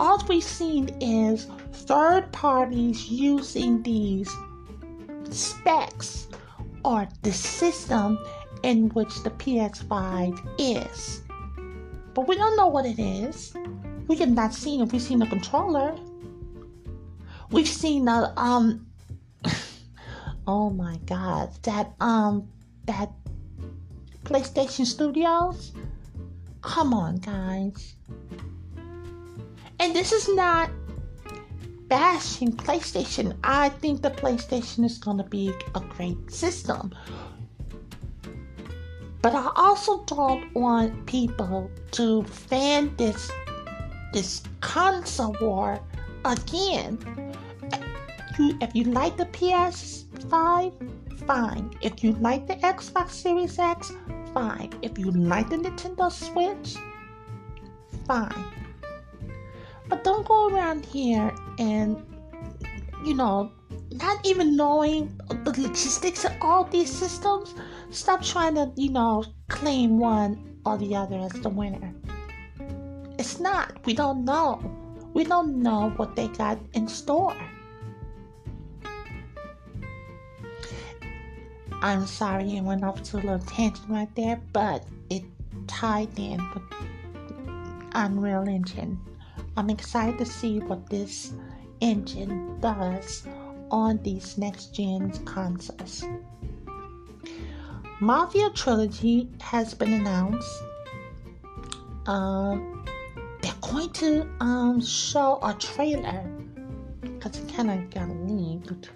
All 0.00 0.22
we've 0.28 0.42
seen 0.42 0.88
is 1.00 1.46
third 1.72 2.32
parties 2.32 3.08
using 3.08 3.82
these 3.82 4.30
specs 5.30 6.28
or 6.84 7.08
the 7.22 7.32
system 7.32 8.18
in 8.62 8.88
which 8.90 9.22
the 9.22 9.30
PS5 9.30 10.38
is. 10.58 11.22
But 12.14 12.28
we 12.28 12.36
don't 12.36 12.56
know 12.56 12.68
what 12.68 12.86
it 12.86 12.98
is. 12.98 13.54
We 14.06 14.16
have 14.16 14.30
not 14.30 14.54
seen 14.54 14.80
it. 14.80 14.92
We've 14.92 15.02
seen 15.02 15.18
the 15.18 15.26
controller. 15.26 15.96
We've 17.50 17.68
seen 17.68 18.08
a 18.08 18.32
um. 18.36 18.86
oh 20.46 20.70
my 20.70 20.96
God! 21.06 21.50
That 21.62 21.92
um 22.00 22.48
that 22.86 23.10
PlayStation 24.24 24.86
Studios. 24.86 25.72
Come 26.62 26.94
on, 26.94 27.16
guys. 27.16 27.94
And 29.80 29.94
this 29.94 30.12
is 30.12 30.28
not 30.34 30.70
bashing 31.88 32.52
PlayStation. 32.52 33.36
I 33.44 33.68
think 33.68 34.02
the 34.02 34.10
PlayStation 34.10 34.84
is 34.84 34.98
going 34.98 35.18
to 35.18 35.24
be 35.24 35.52
a 35.74 35.80
great 35.80 36.30
system. 36.30 36.94
But 39.22 39.34
I 39.34 39.50
also 39.56 40.04
don't 40.04 40.54
want 40.54 41.06
people 41.06 41.70
to 41.92 42.24
fan 42.24 42.94
this 42.96 43.30
this 44.12 44.42
console 44.60 45.36
war 45.40 45.80
again. 46.24 46.98
If 48.38 48.74
you 48.74 48.84
like 48.84 49.16
the 49.16 49.26
PS5, 49.26 50.72
fine. 51.26 51.70
If 51.80 52.04
you 52.04 52.12
like 52.12 52.46
the 52.46 52.54
Xbox 52.56 53.10
Series 53.10 53.58
X, 53.58 53.92
fine. 54.32 54.70
If 54.82 54.98
you 54.98 55.10
like 55.10 55.50
the 55.50 55.56
Nintendo 55.56 56.10
Switch, 56.12 56.76
fine. 58.06 58.63
But 59.88 60.04
don't 60.04 60.26
go 60.26 60.48
around 60.48 60.86
here 60.86 61.32
and, 61.58 62.02
you 63.04 63.14
know, 63.14 63.52
not 63.92 64.24
even 64.26 64.56
knowing 64.56 65.20
the 65.28 65.52
logistics 65.60 66.24
of 66.24 66.32
all 66.40 66.64
these 66.64 66.90
systems. 66.90 67.54
Stop 67.90 68.22
trying 68.22 68.54
to, 68.54 68.72
you 68.76 68.90
know, 68.90 69.24
claim 69.48 69.98
one 69.98 70.58
or 70.64 70.78
the 70.78 70.96
other 70.96 71.18
as 71.18 71.32
the 71.42 71.48
winner. 71.48 71.94
It's 73.18 73.38
not. 73.38 73.84
We 73.84 73.94
don't 73.94 74.24
know. 74.24 74.60
We 75.12 75.24
don't 75.24 75.62
know 75.62 75.90
what 75.96 76.16
they 76.16 76.28
got 76.28 76.58
in 76.72 76.88
store. 76.88 77.36
I'm 81.82 82.06
sorry 82.06 82.56
it 82.56 82.62
went 82.64 82.82
off 82.82 83.02
to 83.04 83.16
a 83.16 83.18
little 83.18 83.38
tangent 83.40 83.88
right 83.90 84.08
there, 84.16 84.40
but 84.52 84.84
it 85.10 85.22
tied 85.66 86.18
in 86.18 86.38
with 86.54 86.62
Unreal 87.92 88.48
Engine. 88.48 88.98
I'm 89.56 89.70
excited 89.70 90.18
to 90.18 90.26
see 90.26 90.60
what 90.60 90.88
this 90.88 91.32
engine 91.80 92.60
does 92.60 93.26
on 93.70 94.02
these 94.02 94.36
next 94.38 94.74
gen 94.74 95.10
consoles. 95.24 96.04
Mafia 98.00 98.50
Trilogy 98.50 99.30
has 99.40 99.74
been 99.74 99.92
announced. 99.92 100.62
Um, 102.06 102.84
they're 103.40 103.52
going 103.60 103.90
to 103.90 104.28
um, 104.40 104.80
show 104.80 105.38
a 105.42 105.54
trailer 105.54 106.30
because 107.00 107.38
it 107.38 107.54
kind 107.54 107.70
of 107.70 107.90
got 107.90 108.08
leaked 108.28 108.90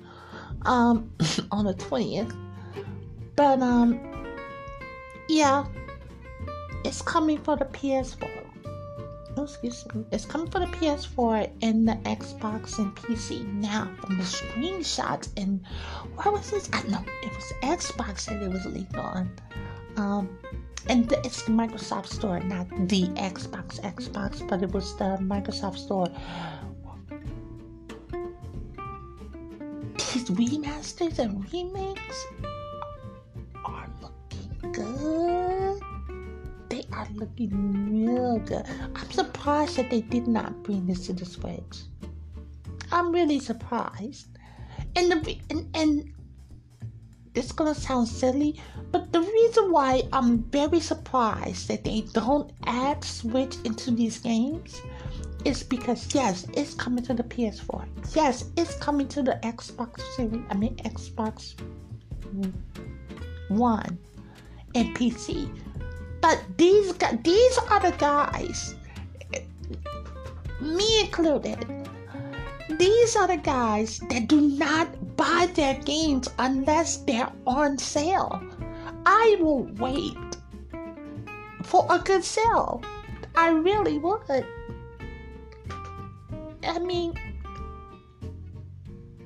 um, 0.63 1.11
on 1.51 1.65
the 1.65 1.75
20th 1.75 2.37
but 3.39 3.63
um, 3.63 4.01
yeah, 5.29 5.65
it's 6.85 7.01
coming 7.03 7.39
for 7.39 7.57
the 7.57 7.67
PS4. 7.67 8.38
Oh, 9.39 9.45
excuse 9.45 9.87
me. 9.95 10.05
It's 10.11 10.27
coming 10.27 10.51
for 10.51 10.59
the 10.59 10.67
PS4 10.67 11.49
and 11.63 11.87
the 11.87 11.93
Xbox 12.03 12.77
and 12.79 12.93
PC. 12.97 13.47
Now, 13.47 13.89
from 14.01 14.19
the 14.19 14.25
screenshots 14.25 15.29
and 15.37 15.65
where 16.17 16.33
was 16.33 16.51
this? 16.51 16.69
I 16.73 16.83
know 16.89 17.05
it 17.23 17.33
was 17.33 17.53
Xbox 17.63 18.25
that 18.25 18.43
it 18.43 18.51
was 18.51 18.67
leaked 18.67 18.97
on. 18.97 19.31
Um, 19.97 20.37
and 20.89 21.09
the, 21.09 21.25
it's 21.25 21.43
the 21.43 21.53
Microsoft 21.53 22.09
Store, 22.09 22.41
not 22.41 22.69
the 22.89 23.07
Xbox 23.15 23.79
Xbox, 23.81 24.47
but 24.49 24.61
it 24.61 24.73
was 24.73 24.97
the 24.97 25.17
Microsoft 25.21 25.79
Store. 25.79 26.09
These 29.99 30.31
remasters 30.31 31.21
and 31.21 31.45
remakes 31.53 32.27
are 33.65 33.89
looking 34.03 34.73
good. 34.73 35.48
Are 36.99 37.07
looking 37.15 38.05
real 38.05 38.41
good. 38.41 38.67
I'm 38.97 39.11
surprised 39.13 39.77
that 39.77 39.89
they 39.89 40.01
did 40.01 40.27
not 40.27 40.65
bring 40.65 40.85
this 40.85 41.07
to 41.07 41.13
the 41.13 41.25
Switch. 41.25 41.85
I'm 42.91 43.13
really 43.13 43.39
surprised. 43.39 44.27
And 44.97 45.13
the 45.13 45.39
and, 45.49 45.71
and 45.77 46.13
it's 47.37 47.53
gonna 47.53 47.77
sound 47.77 48.09
silly, 48.09 48.61
but 48.91 49.13
the 49.13 49.21
reason 49.21 49.71
why 49.71 50.03
I'm 50.13 50.43
very 50.51 50.81
surprised 50.81 51.69
that 51.69 51.85
they 51.85 52.01
don't 52.15 52.51
add 52.67 53.05
Switch 53.05 53.55
into 53.65 53.93
these 53.93 54.19
games 54.19 54.83
is 55.45 55.63
because 55.63 56.13
yes, 56.13 56.49
it's 56.55 56.75
coming 56.75 57.05
to 57.05 57.15
the 57.15 57.23
PS4. 57.23 57.87
Yes, 58.17 58.47
it's 58.57 58.75
coming 58.75 59.07
to 59.07 59.23
the 59.23 59.39
Xbox 59.45 60.01
Series. 60.17 60.43
I 60.51 60.55
mean 60.57 60.75
Xbox 60.79 61.55
One 63.51 63.99
and 64.75 64.97
PC. 64.97 65.49
But 66.21 66.43
these 66.57 66.93
these 67.23 67.59
are 67.71 67.81
the 67.81 67.95
guys, 67.99 68.75
me 70.61 71.01
included. 71.01 71.65
These 72.69 73.17
are 73.17 73.27
the 73.27 73.39
guys 73.39 73.99
that 74.11 74.29
do 74.29 74.41
not 74.41 75.17
buy 75.17 75.49
their 75.55 75.75
games 75.83 76.29
unless 76.39 76.99
they're 76.99 77.33
on 77.47 77.79
sale. 77.79 78.43
I 79.07 79.37
will 79.41 79.65
wait 79.79 80.19
for 81.65 81.87
a 81.89 81.99
good 81.99 82.25
sale. 82.25 82.83
I 83.35 83.51
really 83.51 83.99
would. 83.99 84.45
I 86.63 86.79
mean, 86.79 87.15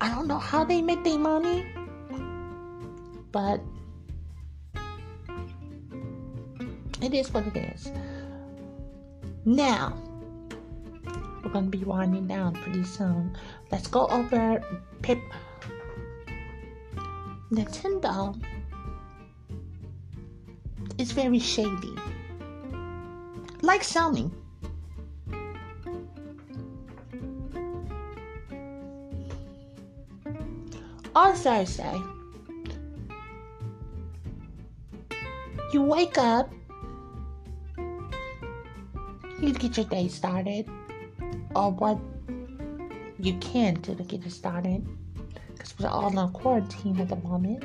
I 0.01 0.09
don't 0.15 0.29
know 0.29 0.39
how 0.39 0.65
they 0.65 0.83
make 0.83 1.03
their 1.03 1.19
money, 1.19 1.67
but 3.33 3.61
It 7.03 7.15
is 7.15 7.35
what 7.35 7.45
it 7.49 7.57
is. 7.57 7.91
Now, 9.45 9.99
we're 11.43 11.51
going 11.51 11.69
to 11.69 11.77
be 11.77 11.83
winding 11.85 12.29
down 12.29 12.55
pretty 12.55 12.85
soon. 12.85 13.37
Let's 13.73 13.89
go 13.89 14.07
over 14.07 14.63
Pip. 15.03 15.19
Nintendo 17.51 18.41
is 20.97 21.11
very 21.11 21.41
shady. 21.41 21.95
Like 23.63 23.83
Sony. 23.83 24.31
On 31.15 31.35
Thursday, 31.35 32.01
you 35.73 35.83
wake 35.83 36.17
up 36.17 36.51
you 39.43 39.53
get 39.53 39.77
your 39.77 39.87
day 39.87 40.09
started 40.09 40.69
or 41.55 41.73
what 41.73 41.99
you 43.19 43.35
can 43.39 43.75
do 43.75 43.95
to 43.95 44.03
get 44.05 44.25
it 44.25 44.31
started 44.31 44.87
because 45.53 45.75
we're 45.79 45.89
all 45.89 46.17
on 46.17 46.33
quarantine 46.33 47.01
at 47.01 47.09
the 47.09 47.17
moment. 47.17 47.65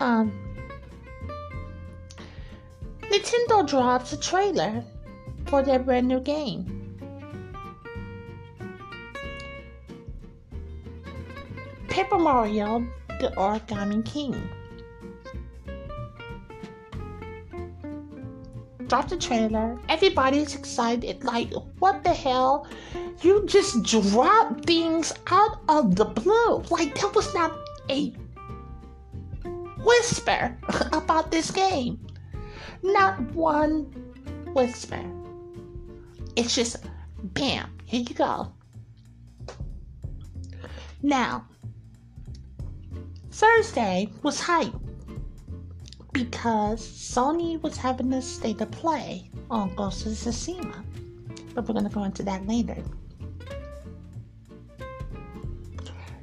Um, 0.00 0.32
Nintendo 3.02 3.66
drops 3.66 4.12
a 4.12 4.16
trailer 4.18 4.84
for 5.46 5.62
their 5.62 5.78
brand 5.78 6.08
new 6.08 6.20
game. 6.20 6.78
Paper 11.88 12.18
Mario, 12.18 12.86
the 13.20 13.28
Origami 13.36 14.04
King. 14.04 14.48
Dropped 18.92 19.08
the 19.08 19.16
trailer. 19.16 19.78
Everybody's 19.88 20.54
excited. 20.54 21.24
Like, 21.24 21.50
what 21.78 22.04
the 22.04 22.12
hell? 22.12 22.66
You 23.22 23.46
just 23.46 23.82
drop 23.84 24.66
things 24.66 25.14
out 25.28 25.62
of 25.66 25.96
the 25.96 26.04
blue. 26.04 26.58
Like, 26.68 27.00
there 27.00 27.08
was 27.08 27.32
not 27.32 27.56
a 27.88 28.12
whisper 29.82 30.54
about 30.92 31.30
this 31.30 31.50
game. 31.50 32.06
Not 32.82 33.18
one 33.32 33.84
whisper. 34.52 35.02
It's 36.36 36.54
just 36.54 36.84
bam, 37.32 37.70
here 37.86 38.04
you 38.06 38.14
go. 38.14 38.52
Now, 41.00 41.46
Thursday 43.30 44.10
was 44.22 44.38
hype 44.38 44.74
because 46.12 46.86
Sony 46.86 47.60
was 47.62 47.76
having 47.76 48.12
a 48.12 48.22
state 48.22 48.60
of 48.60 48.70
play 48.70 49.30
on 49.50 49.74
Ghost 49.74 50.06
of 50.06 50.12
Tsushima. 50.12 50.84
But 51.54 51.66
we're 51.66 51.74
going 51.74 51.88
to 51.88 51.94
go 51.94 52.04
into 52.04 52.22
that 52.24 52.46
later. 52.46 52.76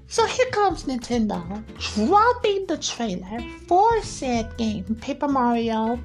So 0.08 0.26
here 0.26 0.50
comes 0.52 0.86
Nintendo 0.86 1.64
dropping 1.96 2.66
the 2.66 2.78
trailer 2.78 3.40
for 3.68 4.02
said 4.02 4.58
game 4.58 4.84
Paper 5.02 5.28
Mario, 5.28 6.00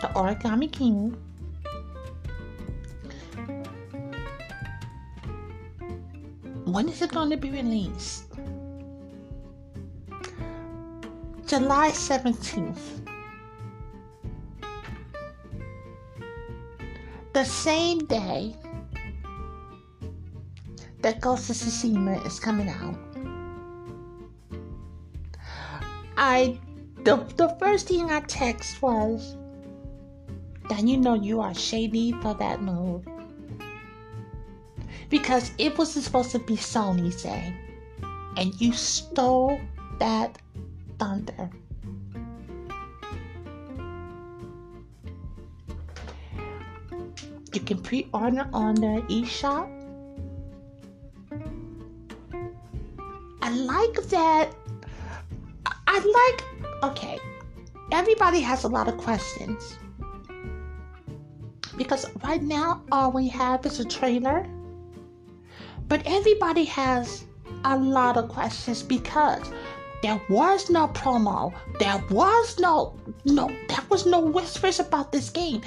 The 0.00 0.08
Origami 0.08 0.70
King. 0.70 1.16
When 6.64 6.88
is 6.88 7.02
it 7.02 7.10
going 7.10 7.30
to 7.30 7.36
be 7.36 7.50
released? 7.50 8.24
July 11.46 11.90
17th. 11.90 12.99
The 17.32 17.44
same 17.44 18.06
day 18.06 18.56
that 21.00 21.20
Ghost 21.20 21.48
of 21.48 21.56
Tsushima 21.56 22.26
is 22.26 22.40
coming 22.40 22.68
out. 22.68 22.98
I 26.16 26.58
the 27.04 27.16
the 27.36 27.56
first 27.60 27.88
thing 27.88 28.10
I 28.10 28.20
text 28.20 28.82
was 28.82 29.36
that 30.68 30.86
you 30.86 30.96
know 30.96 31.14
you 31.14 31.40
are 31.40 31.54
shady 31.54 32.12
for 32.20 32.34
that 32.34 32.62
move. 32.62 33.06
Because 35.08 35.52
it 35.58 35.78
was 35.78 35.92
supposed 35.92 36.32
to 36.32 36.38
be 36.38 36.56
Sony's 36.56 37.22
day. 37.22 37.54
And 38.36 38.58
you 38.60 38.72
stole 38.72 39.60
that 39.98 40.38
thunder. 40.98 41.50
You 47.52 47.60
can 47.60 47.82
pre-order 47.82 48.48
on 48.52 48.74
the 48.76 49.02
eShop. 49.08 49.68
I 53.42 53.50
like 53.50 53.94
that. 54.08 54.54
I 55.86 55.98
like. 55.98 56.44
Okay, 56.82 57.18
everybody 57.90 58.40
has 58.40 58.64
a 58.64 58.68
lot 58.68 58.88
of 58.88 58.96
questions 58.96 59.76
because 61.76 62.06
right 62.22 62.42
now 62.42 62.82
all 62.92 63.10
we 63.10 63.26
have 63.28 63.64
is 63.66 63.80
a 63.80 63.84
trailer. 63.84 64.46
But 65.88 66.02
everybody 66.06 66.64
has 66.66 67.24
a 67.64 67.76
lot 67.76 68.16
of 68.16 68.28
questions 68.28 68.82
because 68.82 69.50
there 70.02 70.20
was 70.28 70.70
no 70.70 70.88
promo. 70.88 71.52
There 71.78 72.02
was 72.10 72.58
no 72.60 72.94
no 73.24 73.48
there 73.68 73.84
was 73.88 74.06
no 74.06 74.20
whispers 74.20 74.78
about 74.78 75.10
this 75.10 75.30
game. 75.30 75.62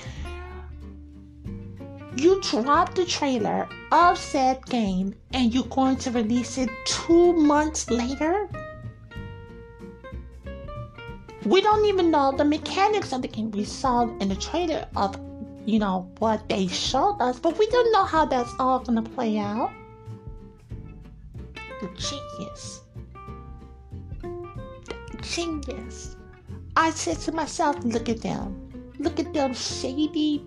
You 2.16 2.42
dropped 2.42 2.96
the 2.96 3.06
trailer 3.06 3.68
of 3.92 4.18
said 4.18 4.66
game 4.68 5.16
and 5.34 5.54
you're 5.54 5.66
going 5.66 5.98
to 5.98 6.12
release 6.12 6.58
it 6.58 6.70
two 6.86 7.34
months 7.34 7.90
later? 7.90 8.50
We 11.46 11.62
don't 11.62 11.86
even 11.86 12.12
know 12.12 12.32
the 12.32 12.46
mechanics 12.46 13.12
of 13.12 13.22
the 13.22 13.28
game. 13.28 13.52
We 13.52 13.66
saw 13.66 14.04
in 14.20 14.30
the 14.30 14.36
trailer 14.36 14.88
of 14.96 15.20
you 15.66 15.80
know 15.80 16.12
what 16.20 16.48
they 16.50 16.68
showed 16.68 17.18
us, 17.20 17.40
but 17.40 17.58
we 17.58 17.68
don't 17.68 17.92
know 17.92 18.04
how 18.04 18.26
that's 18.26 18.54
all 18.60 18.80
gonna 18.80 19.02
play 19.02 19.38
out. 19.38 19.72
The 21.82 21.88
genius 21.96 22.84
genius. 25.24 26.16
I 26.76 26.92
said 26.92 27.18
to 27.22 27.32
myself, 27.32 27.78
look 27.84 28.10
at 28.10 28.22
them. 28.22 28.92
Look 29.00 29.20
at 29.20 29.34
them 29.34 29.54
shady. 29.54 30.46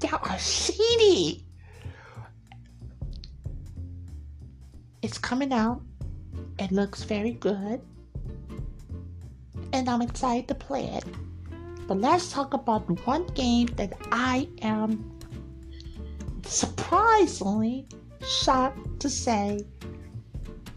They 0.00 0.08
are 0.08 0.38
shady. 0.38 1.44
It's 5.02 5.18
coming 5.18 5.52
out. 5.52 5.80
It 6.58 6.72
looks 6.72 7.04
very 7.04 7.32
good. 7.32 7.80
And 9.72 9.88
I'm 9.88 10.02
excited 10.02 10.48
to 10.48 10.54
play 10.54 10.86
it. 10.86 11.04
But 11.86 11.98
let's 12.00 12.32
talk 12.32 12.54
about 12.54 13.06
one 13.06 13.26
game 13.28 13.68
that 13.76 13.92
I 14.10 14.48
am 14.62 15.18
surprisingly 16.44 17.86
shocked 18.26 19.00
to 19.00 19.08
say 19.08 19.60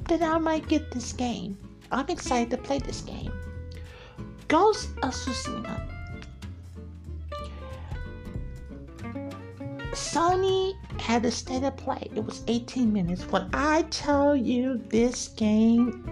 that 0.07 0.21
I 0.21 0.37
might 0.37 0.67
get 0.67 0.91
this 0.91 1.13
game. 1.13 1.57
I'm 1.91 2.07
excited 2.09 2.51
to 2.51 2.57
play 2.57 2.79
this 2.79 3.01
game. 3.01 3.31
Ghost 4.47 4.89
of 5.03 5.13
Tsushima. 5.13 5.98
Sony 9.91 10.73
had 10.99 11.25
a 11.25 11.31
state 11.31 11.63
of 11.63 11.75
play. 11.77 12.09
It 12.15 12.23
was 12.23 12.43
18 12.47 12.93
minutes. 12.93 13.23
When 13.31 13.49
I 13.53 13.83
tell 13.89 14.35
you 14.35 14.77
this 14.89 15.29
game 15.29 16.05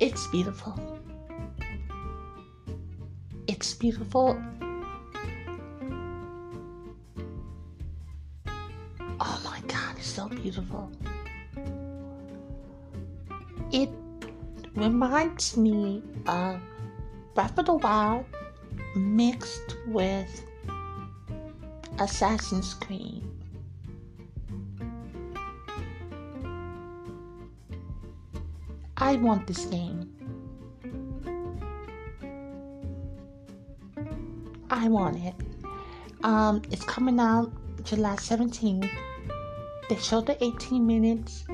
it's 0.00 0.26
beautiful. 0.28 0.98
It's 3.46 3.74
beautiful 3.74 4.40
Oh 9.20 9.40
my 9.44 9.60
God, 9.66 9.96
it's 9.96 10.06
so 10.06 10.28
beautiful. 10.28 10.90
It 13.72 13.90
reminds 14.78 15.56
me 15.56 16.02
of 16.26 16.60
Breath 17.34 17.58
of 17.58 17.66
the 17.66 17.74
Wild 17.74 18.24
mixed 18.94 19.76
with 19.88 20.44
Assassin's 21.98 22.74
Creed. 22.74 23.24
I 28.96 29.16
want 29.16 29.46
this 29.46 29.64
game. 29.66 30.12
I 34.70 34.88
want 34.88 35.16
it. 35.24 35.34
Um, 36.22 36.62
it's 36.70 36.84
coming 36.84 37.18
out 37.18 37.50
July 37.84 38.16
17th. 38.16 38.88
They 39.88 39.96
showed 39.96 40.26
the 40.26 40.42
18 40.44 40.86
minutes. 40.86 41.44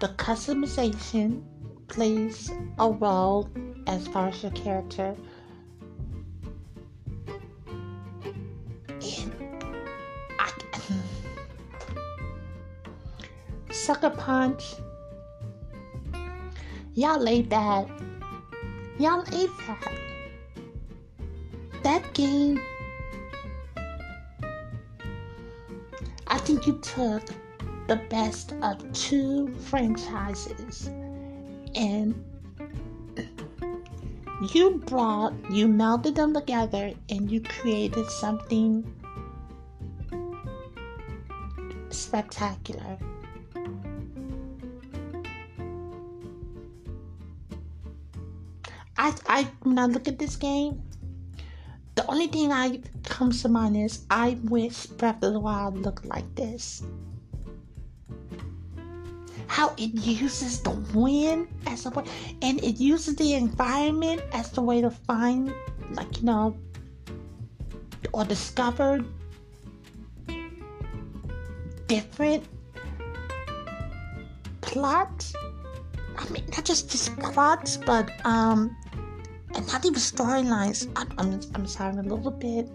The 0.00 0.08
customization 0.16 1.42
plays 1.88 2.50
a 2.78 2.90
role 2.90 3.48
as 3.86 4.06
far 4.08 4.28
as 4.28 4.42
your 4.42 4.52
character. 4.52 5.14
And 9.00 9.34
I, 10.38 10.52
Sucker 13.70 14.10
Punch. 14.10 14.74
Y'all 16.94 17.20
laid 17.20 17.50
that. 17.50 17.88
Y'all 18.98 19.24
ate 19.32 19.50
that. 19.66 19.92
That 21.82 22.14
game 22.14 22.60
I 26.26 26.38
think 26.38 26.66
you 26.66 26.78
took 26.80 27.22
the 27.86 27.96
best 28.10 28.54
of 28.62 28.92
two 28.92 29.54
franchises 29.54 30.90
and 31.74 32.14
you 34.52 34.82
brought, 34.86 35.32
you 35.50 35.66
melded 35.66 36.14
them 36.14 36.34
together 36.34 36.92
and 37.08 37.30
you 37.30 37.40
created 37.40 38.10
something 38.10 38.84
spectacular. 41.90 42.98
I, 48.96 49.14
I, 49.26 49.48
when 49.62 49.78
I 49.78 49.86
look 49.86 50.08
at 50.08 50.18
this 50.18 50.36
game, 50.36 50.82
the 51.94 52.06
only 52.06 52.26
thing 52.26 52.52
I 52.52 52.80
comes 53.04 53.42
to 53.42 53.48
mind 53.48 53.76
is 53.76 54.04
I 54.10 54.38
wish 54.44 54.86
Breath 54.86 55.22
of 55.22 55.32
the 55.32 55.40
Wild 55.40 55.78
looked 55.78 56.04
like 56.04 56.34
this. 56.34 56.82
How 59.54 59.70
it 59.78 59.94
uses 59.94 60.58
the 60.66 60.74
wind 60.98 61.46
as 61.70 61.86
a 61.86 61.90
way, 61.90 62.02
and 62.42 62.58
it 62.58 62.82
uses 62.82 63.14
the 63.14 63.34
environment 63.34 64.20
as 64.32 64.50
the 64.50 64.60
way 64.60 64.82
to 64.82 64.90
find, 64.90 65.54
like 65.92 66.18
you 66.18 66.24
know, 66.26 66.56
or 68.10 68.24
discover 68.24 68.98
different 71.86 72.42
plots. 74.60 75.34
I 76.18 76.28
mean, 76.30 76.44
not 76.50 76.64
just 76.64 76.90
just 76.90 77.16
plots, 77.18 77.76
but 77.76 78.10
um, 78.26 78.74
and 79.54 79.64
not 79.68 79.86
even 79.86 80.02
storylines. 80.02 80.90
I'm, 80.96 81.06
I'm, 81.16 81.40
I'm 81.54 81.66
sorry, 81.68 81.90
I'm 81.90 82.00
a 82.00 82.02
little 82.02 82.32
bit 82.32 82.68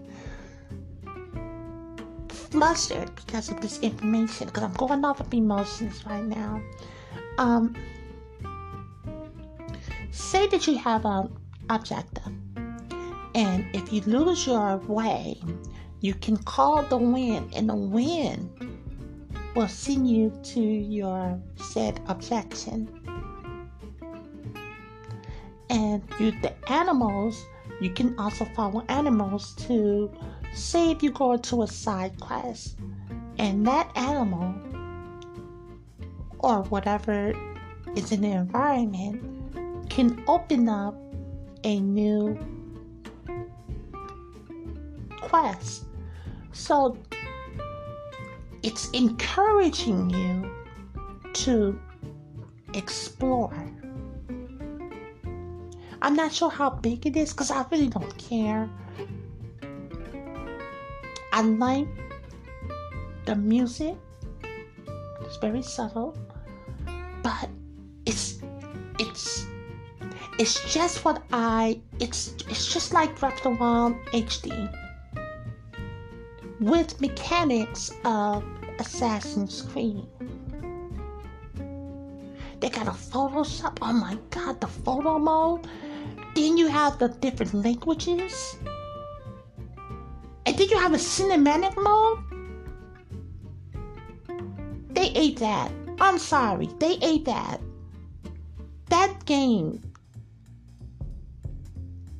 flustered 2.50 3.14
because 3.14 3.48
of 3.48 3.60
this 3.60 3.78
information 3.80 4.48
because 4.48 4.64
I'm 4.64 4.72
going 4.74 5.04
off 5.04 5.20
of 5.20 5.32
emotions 5.32 6.04
right 6.06 6.24
now. 6.24 6.62
Um, 7.38 7.74
say 10.10 10.46
that 10.48 10.66
you 10.66 10.76
have 10.78 11.04
an 11.04 11.32
objective, 11.68 12.32
and 13.34 13.64
if 13.72 13.92
you 13.92 14.00
lose 14.02 14.46
your 14.46 14.78
way, 14.78 15.40
you 16.00 16.14
can 16.14 16.36
call 16.36 16.82
the 16.82 16.96
wind, 16.96 17.52
and 17.54 17.68
the 17.68 17.74
wind 17.74 18.50
will 19.54 19.68
send 19.68 20.08
you 20.08 20.32
to 20.42 20.60
your 20.60 21.40
said 21.56 22.00
objection. 22.08 22.88
And 25.68 26.02
you, 26.18 26.32
the 26.42 26.52
animals, 26.70 27.44
you 27.80 27.90
can 27.90 28.18
also 28.18 28.44
follow 28.56 28.84
animals 28.88 29.54
to 29.66 30.10
say 30.52 30.90
if 30.90 31.02
you 31.02 31.10
go 31.10 31.32
into 31.32 31.62
a 31.62 31.66
side 31.66 32.18
quest 32.20 32.78
and 33.38 33.66
that 33.66 33.90
animal 33.96 34.54
or 36.38 36.62
whatever 36.64 37.32
is 37.96 38.12
in 38.12 38.22
the 38.22 38.30
environment 38.30 39.88
can 39.90 40.22
open 40.28 40.68
up 40.68 40.94
a 41.64 41.80
new 41.80 42.38
quest. 45.20 45.84
So 46.52 46.96
it's 48.62 48.90
encouraging 48.90 50.10
you 50.10 50.50
to 51.32 51.80
explore. 52.74 53.54
I'm 56.02 56.14
not 56.14 56.32
sure 56.32 56.50
how 56.50 56.70
big 56.70 57.06
it 57.06 57.16
is 57.16 57.32
because 57.32 57.50
I 57.50 57.64
really 57.70 57.88
don't 57.88 58.16
care. 58.16 58.68
I 61.32 61.42
like 61.42 61.88
the 63.24 63.36
music, 63.36 63.96
it's 65.22 65.36
very 65.36 65.62
subtle, 65.62 66.16
but 67.22 67.48
it's 68.06 68.40
it's 68.98 69.46
it's 70.38 70.72
just 70.72 71.04
what 71.04 71.22
I 71.32 71.80
it's 72.00 72.34
it's 72.48 72.72
just 72.72 72.92
like 72.92 73.16
the 73.18 73.50
Wild 73.50 73.94
HD 74.12 74.50
with 76.60 77.00
mechanics 77.00 77.92
of 78.04 78.44
Assassin's 78.78 79.62
Creed. 79.62 80.04
They 82.60 82.68
got 82.68 82.88
a 82.88 82.90
Photoshop. 82.90 83.78
Oh 83.80 83.92
my 83.92 84.18
god, 84.30 84.60
the 84.60 84.66
photo 84.66 85.18
mode. 85.18 85.66
Then 86.34 86.56
you 86.58 86.66
have 86.66 86.98
the 86.98 87.08
different 87.08 87.54
languages. 87.54 88.56
Then 90.60 90.68
you 90.68 90.78
have 90.78 90.92
a 90.92 90.98
cinematic 90.98 91.74
mode. 91.74 92.18
They 94.90 95.06
ate 95.14 95.38
that. 95.38 95.72
I'm 95.98 96.18
sorry. 96.18 96.68
They 96.78 96.98
ate 97.00 97.24
that. 97.24 97.62
That 98.90 99.24
game 99.24 99.80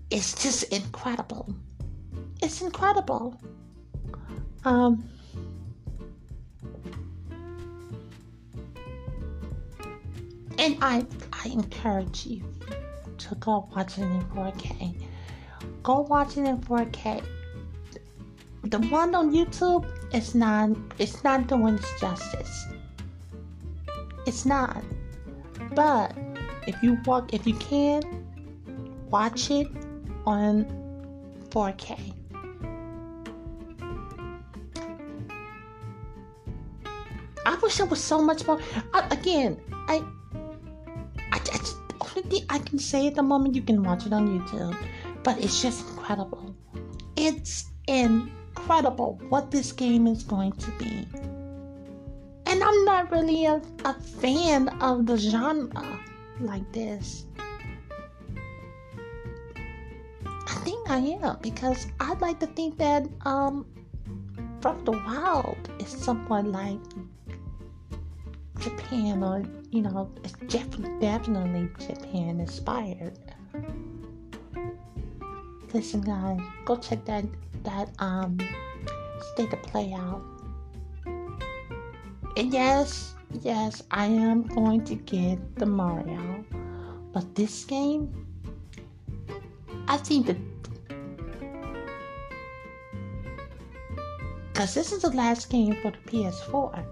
is 0.09 0.33
just 0.33 0.72
incredible. 0.72 1.55
It's 2.40 2.62
incredible. 2.62 3.38
Um, 4.64 5.07
and 10.57 10.79
I, 10.81 11.05
I 11.31 11.48
encourage 11.48 12.24
you 12.24 12.42
to 13.18 13.35
go 13.35 13.68
watch 13.76 13.98
it 13.98 14.05
in 14.05 14.22
4K. 14.35 14.98
Go 15.83 16.00
watch 16.00 16.38
it 16.38 16.46
in 16.46 16.57
4K. 16.62 17.22
The 18.64 18.78
one 18.78 19.14
on 19.14 19.32
YouTube 19.32 19.86
is 20.14 20.34
not 20.34 20.70
it's 20.98 21.24
not 21.24 21.46
doing 21.46 21.74
its 21.74 22.00
justice. 22.00 22.66
It's 24.26 24.44
not. 24.44 24.82
But 25.74 26.16
if 26.66 26.82
you 26.82 26.98
walk 27.04 27.32
if 27.32 27.46
you 27.46 27.54
can 27.54 28.02
watch 29.10 29.50
it 29.50 29.68
on 30.26 30.64
4K. 31.50 31.98
I 37.46 37.56
wish 37.62 37.76
there 37.78 37.86
was 37.86 38.02
so 38.02 38.22
much 38.22 38.46
more. 38.46 38.60
I, 38.94 39.06
again, 39.10 39.60
I, 39.88 40.04
I, 41.32 41.36
I 41.36 41.38
just, 41.38 41.76
only 42.00 42.22
thing 42.28 42.44
I 42.48 42.58
can 42.58 42.78
say 42.78 43.06
at 43.06 43.14
the 43.14 43.22
moment, 43.22 43.54
you 43.54 43.62
can 43.62 43.82
watch 43.82 44.06
it 44.06 44.12
on 44.12 44.28
YouTube, 44.28 44.76
but 45.24 45.42
it's 45.42 45.60
just 45.60 45.88
incredible. 45.88 46.54
It's 47.16 47.66
incredible 48.56 49.20
what 49.28 49.50
this 49.50 49.72
game 49.72 50.06
is 50.06 50.22
going 50.22 50.52
to 50.52 50.70
be. 50.72 51.06
And 52.46 52.62
I'm 52.62 52.84
not 52.84 53.10
really 53.10 53.46
a, 53.46 53.62
a 53.84 53.94
fan 53.94 54.68
of 54.80 55.06
the 55.06 55.16
genre 55.16 56.00
like 56.40 56.70
this. 56.72 57.26
I 60.26 60.54
think 60.64 60.90
I 60.90 60.98
am 60.98 61.38
because 61.42 61.86
I'd 62.00 62.20
like 62.20 62.40
to 62.40 62.46
think 62.46 62.76
that 62.78 63.06
um, 63.24 63.66
from 64.60 64.84
the 64.84 64.92
Wild 64.92 65.70
is 65.78 65.88
somewhat 65.88 66.46
like 66.46 66.78
Japan 68.58 69.22
or 69.22 69.42
you 69.70 69.82
know 69.82 70.10
it's 70.24 70.32
def- 70.48 71.00
definitely 71.00 71.70
Japan 71.78 72.40
inspired. 72.40 73.18
Listen, 75.72 76.00
guys, 76.00 76.40
go 76.64 76.76
check 76.76 77.04
that 77.04 77.24
that 77.64 77.90
um 77.98 78.38
state 79.32 79.50
to 79.50 79.56
play 79.56 79.92
out. 79.92 80.22
And 82.36 82.52
yes, 82.52 83.14
yes, 83.42 83.82
I 83.90 84.06
am 84.06 84.42
going 84.42 84.84
to 84.84 84.94
get 84.94 85.56
the 85.56 85.66
Mario, 85.66 86.44
but 87.12 87.34
this 87.34 87.64
game, 87.64 88.26
I 89.88 89.96
think 89.96 90.26
that 90.26 90.36
because 94.60 94.74
this 94.74 94.92
is 94.92 95.00
the 95.00 95.10
last 95.10 95.48
game 95.48 95.74
for 95.80 95.90
the 95.90 95.98
PS4. 96.10 96.84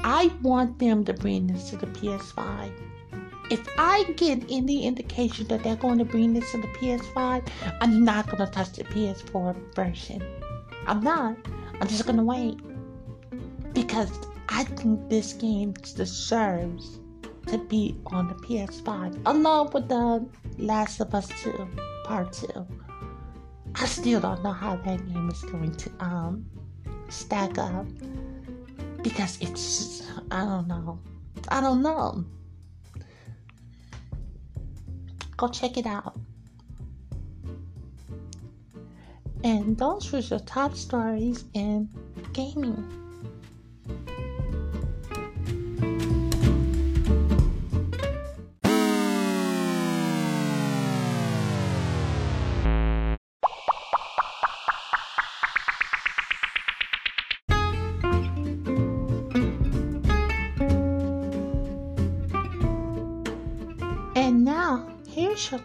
I 0.00 0.30
want 0.42 0.78
them 0.78 1.02
to 1.06 1.14
bring 1.14 1.46
this 1.46 1.70
to 1.70 1.76
the 1.76 1.86
PS5. 1.86 2.70
If 3.50 3.66
I 3.78 4.04
get 4.16 4.42
any 4.50 4.86
indication 4.86 5.46
that 5.48 5.62
they're 5.62 5.76
going 5.76 5.98
to 5.98 6.04
bring 6.04 6.32
this 6.32 6.50
to 6.52 6.58
the 6.58 6.68
PS5, 6.68 7.46
I'm 7.80 8.04
not 8.04 8.26
going 8.26 8.44
to 8.44 8.50
touch 8.50 8.72
the 8.72 8.84
PS4 8.84 9.74
version. 9.74 10.22
I'm 10.86 11.02
not. 11.02 11.36
I'm 11.80 11.88
just 11.88 12.06
going 12.06 12.16
to 12.16 12.24
wait. 12.24 12.58
Because 13.74 14.10
I 14.48 14.64
think 14.64 15.08
this 15.10 15.32
game 15.32 15.72
deserves 15.72 17.00
to 17.46 17.58
be 17.58 17.96
on 18.06 18.28
the 18.28 18.34
PS5, 18.34 19.20
along 19.26 19.70
with 19.72 19.88
the 19.88 20.26
Last 20.58 21.00
of 21.00 21.14
Us 21.14 21.28
2 21.42 21.68
Part 22.04 22.32
2. 22.32 22.66
I 23.74 23.86
still 23.86 24.20
don't 24.20 24.42
know 24.42 24.52
how 24.52 24.76
that 24.76 25.06
game 25.12 25.28
is 25.28 25.42
going 25.42 25.74
to 25.74 25.90
um 25.98 26.46
stack 27.08 27.58
up 27.58 27.86
because 29.02 29.36
it's 29.40 30.02
I 30.30 30.44
don't 30.44 30.68
know. 30.68 30.98
I 31.48 31.60
don't 31.60 31.82
know. 31.82 32.24
Go 35.36 35.48
check 35.48 35.76
it 35.76 35.86
out. 35.86 36.18
And 39.42 39.76
those 39.76 40.10
were 40.10 40.22
the 40.22 40.40
top 40.40 40.74
stories 40.74 41.44
in 41.52 41.88
gaming. 42.32 43.03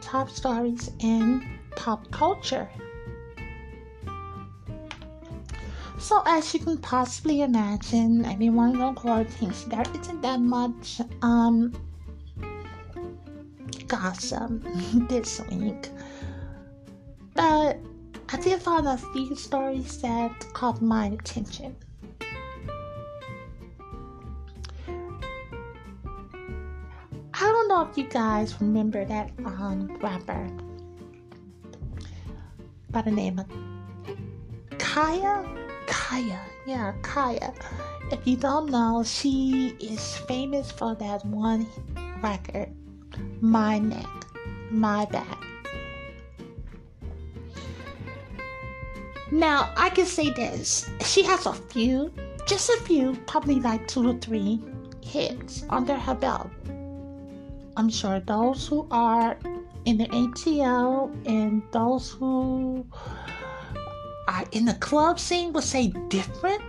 Top 0.09 0.27
stories 0.27 0.89
in 0.99 1.47
pop 1.75 2.09
culture. 2.09 2.67
So, 5.99 6.23
as 6.25 6.51
you 6.53 6.61
can 6.61 6.77
possibly 6.79 7.41
imagine, 7.41 8.25
everyone 8.25 8.81
in 8.81 8.95
quarantine, 8.95 9.53
there 9.67 9.83
isn't 9.93 10.21
that 10.21 10.39
much 10.39 11.01
um, 11.21 11.73
gossip 13.87 14.49
this 15.09 15.41
week. 15.51 15.89
But 17.35 17.77
I 18.29 18.37
did 18.37 18.61
find 18.63 18.87
a 18.87 18.97
few 18.97 19.35
stories 19.35 20.01
that 20.01 20.31
caught 20.53 20.81
my 20.81 21.07
attention. 21.07 21.75
If 27.89 27.97
you 27.97 28.03
guys 28.03 28.53
remember 28.61 29.03
that 29.03 29.31
um, 29.43 29.97
rapper 29.99 30.47
by 32.91 33.01
the 33.01 33.09
name 33.09 33.39
of 33.39 33.47
Khia. 34.77 35.43
Khia, 35.87 36.39
yeah, 36.67 36.93
Khia. 37.01 37.51
If 38.11 38.27
you 38.27 38.37
don't 38.37 38.69
know, 38.69 39.03
she 39.03 39.75
is 39.79 40.17
famous 40.29 40.71
for 40.71 40.93
that 40.95 41.25
one 41.25 41.65
record, 42.21 42.69
My 43.41 43.79
Neck, 43.79 44.05
My 44.69 45.05
Back. 45.05 45.43
Now, 49.31 49.73
I 49.75 49.89
can 49.89 50.05
say 50.05 50.29
this. 50.29 50.87
She 51.03 51.23
has 51.23 51.47
a 51.47 51.53
few, 51.53 52.13
just 52.45 52.69
a 52.69 52.77
few, 52.83 53.15
probably 53.25 53.59
like 53.59 53.87
two 53.87 54.09
or 54.09 54.13
three 54.19 54.61
hits 55.01 55.65
under 55.69 55.95
her 55.95 56.13
belt. 56.13 56.51
I'm 57.79 57.87
sure 57.87 58.19
those 58.19 58.67
who 58.67 58.85
are 58.91 59.37
in 59.85 59.99
the 59.99 60.07
ATL 60.07 61.15
and 61.25 61.63
those 61.71 62.11
who 62.11 62.85
are 64.27 64.43
in 64.51 64.65
the 64.65 64.73
club 64.73 65.17
scene 65.17 65.53
would 65.53 65.63
say 65.63 65.87
different. 66.09 66.61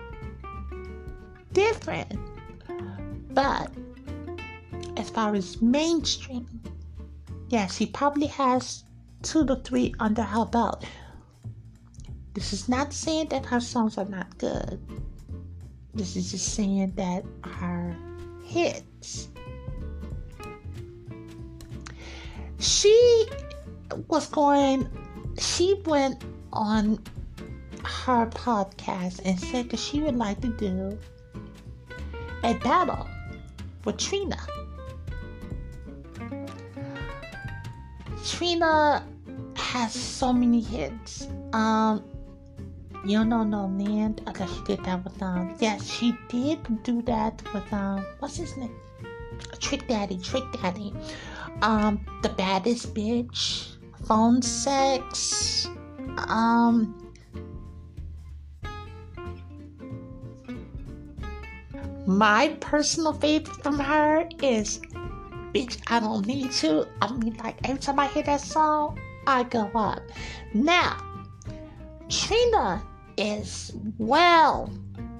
Different. 1.52 2.16
But 3.34 3.72
as 4.96 5.10
far 5.10 5.34
as 5.34 5.60
mainstream, 5.60 6.46
yes, 7.48 7.76
he 7.76 7.86
probably 7.86 8.28
has 8.28 8.84
two 9.22 9.44
to 9.46 9.56
three 9.56 9.92
under 9.98 10.22
her 10.22 10.44
belt. 10.44 10.84
This 12.34 12.52
is 12.52 12.68
not 12.68 12.92
saying 12.92 13.30
that 13.30 13.44
her 13.46 13.58
songs 13.58 13.98
are 13.98 14.04
not 14.04 14.38
good. 14.38 14.80
This 15.92 16.14
is 16.14 16.30
just 16.30 16.54
saying 16.54 16.92
that 16.94 17.24
her 17.42 17.96
hits. 18.44 19.26
She 22.60 23.26
was 24.08 24.26
going, 24.26 24.88
she 25.38 25.74
went 25.86 26.22
on 26.52 27.02
her 27.84 28.26
podcast 28.26 29.20
and 29.24 29.40
said 29.40 29.70
that 29.70 29.78
she 29.78 30.00
would 30.00 30.16
like 30.16 30.40
to 30.42 30.48
do 30.48 30.98
a 32.44 32.54
battle 32.54 33.08
with 33.84 33.96
Trina. 33.96 34.36
Trina 38.24 39.06
has 39.56 39.92
so 39.94 40.32
many 40.32 40.60
hits. 40.60 41.28
Um, 41.52 42.04
you 43.04 43.24
know 43.24 43.42
no 43.42 43.66
land. 43.66 44.20
I 44.26 44.32
guess 44.32 44.52
she 44.54 44.62
did 44.64 44.84
that 44.84 45.02
with 45.04 45.22
um. 45.22 45.56
Yes, 45.58 45.90
she 45.90 46.14
did 46.28 46.82
do 46.82 47.00
that 47.02 47.42
with 47.54 47.72
um. 47.72 48.04
What's 48.18 48.36
his 48.36 48.56
name? 48.56 48.74
Trick 49.58 49.86
Daddy. 49.88 50.18
Trick 50.18 50.44
Daddy. 50.60 50.92
Um, 51.62 52.04
the 52.22 52.30
baddest 52.30 52.94
bitch. 52.94 53.76
Phone 54.06 54.42
sex. 54.42 55.68
Um. 56.28 56.96
My 62.06 62.48
personal 62.60 63.12
favorite 63.12 63.62
from 63.62 63.78
her 63.78 64.28
is 64.42 64.80
Bitch, 65.52 65.78
I 65.88 65.98
don't 65.98 66.24
need 66.26 66.52
to. 66.52 66.86
I 67.02 67.12
mean, 67.12 67.36
like, 67.42 67.58
every 67.68 67.80
time 67.80 67.98
I 67.98 68.06
hear 68.06 68.22
that 68.22 68.40
song, 68.40 69.00
I 69.26 69.42
go 69.42 69.68
up. 69.74 70.00
Now, 70.54 70.96
Trina 72.08 72.80
is 73.16 73.72
well, 73.98 74.70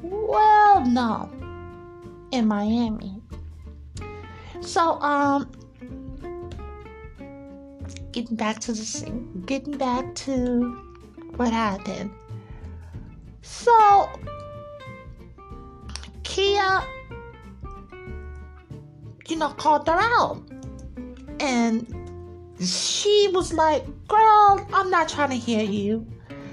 well 0.02 0.86
known 0.86 2.28
in 2.30 2.46
Miami. 2.46 3.19
So, 4.60 5.00
um, 5.00 5.50
getting 8.12 8.36
back 8.36 8.60
to 8.60 8.72
the 8.72 8.78
scene, 8.78 9.42
getting 9.46 9.76
back 9.76 10.14
to 10.26 10.80
what 11.36 11.52
happened. 11.52 12.10
So, 13.42 14.08
Khia 16.22 16.84
you 19.30 19.36
know, 19.36 19.50
called 19.50 19.86
her 19.86 19.96
out. 19.96 20.42
And 21.38 21.86
she 22.60 23.30
was 23.32 23.52
like, 23.52 23.84
Girl, 24.08 24.66
I'm 24.72 24.90
not 24.90 25.08
trying 25.08 25.30
to 25.30 25.36
hear 25.36 25.62
you. 25.62 26.06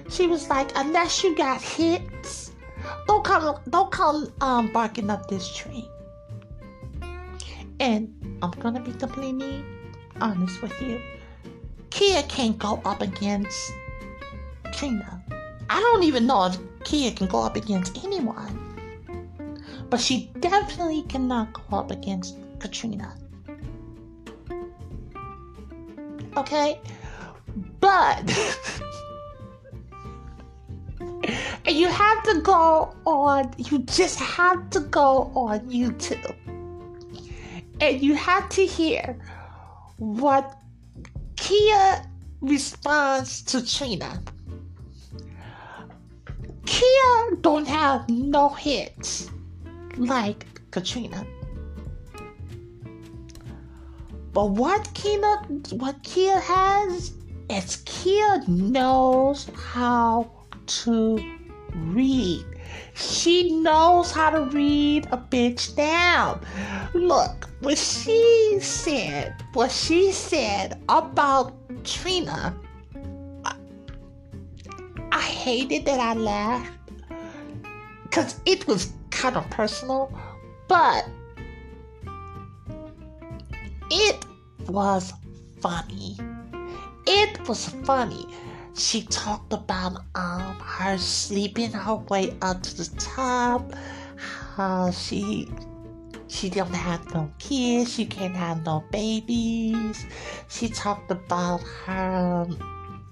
She 0.09 0.27
was 0.27 0.47
like, 0.47 0.71
Unless 0.75 1.23
you 1.23 1.35
got 1.35 1.61
hits, 1.61 2.51
don't 3.07 3.25
come 3.25 3.59
don't 3.69 3.91
come 3.91 4.31
um 4.39 4.71
barking 4.71 5.09
up 5.09 5.27
this 5.27 5.53
tree. 5.53 5.89
And 7.79 8.13
I'm 8.41 8.51
gonna 8.51 8.81
be 8.81 8.93
completely 8.93 9.63
honest 10.19 10.61
with 10.61 10.79
you. 10.81 11.01
Khia 11.89 12.27
can't 12.27 12.57
go 12.57 12.81
up 12.85 13.01
against 13.01 13.71
Trina. 14.73 15.23
I 15.69 15.79
don't 15.79 16.03
even 16.03 16.25
know 16.25 16.45
if 16.45 16.57
Khia 16.79 17.15
can 17.15 17.27
go 17.27 17.41
up 17.41 17.55
against 17.55 18.03
anyone. 18.03 18.63
But 19.89 20.01
she 20.01 20.31
definitely 20.39 21.03
cannot 21.03 21.53
go 21.53 21.77
up 21.77 21.91
against 21.91 22.37
Katrina. 22.59 23.15
Okay? 26.35 26.81
But 27.79 28.27
you 31.67 31.87
have 31.87 32.23
to 32.23 32.41
go 32.41 32.93
on 33.05 33.53
you 33.57 33.79
just 33.79 34.19
have 34.19 34.69
to 34.71 34.81
go 34.81 35.31
on 35.35 35.61
YouTube. 35.69 36.35
And 37.79 38.01
you 38.01 38.15
have 38.15 38.49
to 38.49 38.65
hear 38.65 39.19
what 39.97 40.59
Khia 41.35 42.05
responds 42.41 43.41
to 43.43 43.65
Trina. 43.65 44.21
Khia 46.65 47.41
don't 47.41 47.67
have 47.67 48.09
no 48.09 48.49
hits 48.49 49.29
like 49.97 50.45
Katrina. 50.71 51.25
But 54.33 54.51
what 54.51 54.83
Khia, 54.93 55.73
what 55.73 56.03
Khia 56.03 56.41
has 56.41 57.11
is 57.49 57.77
Khia 57.85 58.47
knows 58.47 59.49
how 59.55 60.29
to 60.83 61.37
read. 61.75 62.45
She 62.93 63.51
knows 63.61 64.11
how 64.11 64.29
to 64.31 64.41
read 64.41 65.07
a 65.11 65.17
bitch 65.17 65.75
down. 65.75 66.41
Look, 66.93 67.49
what 67.61 67.77
she 67.77 68.57
said, 68.61 69.35
what 69.53 69.71
she 69.71 70.11
said 70.11 70.81
about 70.89 71.53
Trina, 71.83 72.55
I, 73.45 73.55
I 75.11 75.21
hated 75.21 75.85
that 75.85 75.99
I 75.99 76.13
laughed 76.13 76.71
because 78.03 78.39
it 78.45 78.67
was 78.67 78.93
kind 79.11 79.37
of 79.37 79.49
personal, 79.49 80.11
but 80.67 81.07
it 83.91 84.25
was 84.67 85.13
funny. 85.61 86.17
It 87.05 87.47
was 87.47 87.69
funny. 87.85 88.27
She 88.77 89.01
talked 89.01 89.53
about 89.53 90.03
um 90.13 90.59
her 90.59 90.99
sleeping 90.99 91.71
her 91.71 91.95
way 91.95 92.37
up 92.43 92.61
to 92.61 92.77
the 92.77 92.95
top, 92.99 93.73
how 94.55 94.91
she 94.91 95.49
she 96.27 96.49
don't 96.51 96.75
have 96.75 97.11
no 97.11 97.31
kids, 97.39 97.93
she 97.95 98.05
can't 98.05 98.35
have 98.35 98.63
no 98.63 98.83
babies. 98.91 100.05
She 100.47 100.69
talked 100.69 101.09
about 101.09 101.61
her 101.85 102.47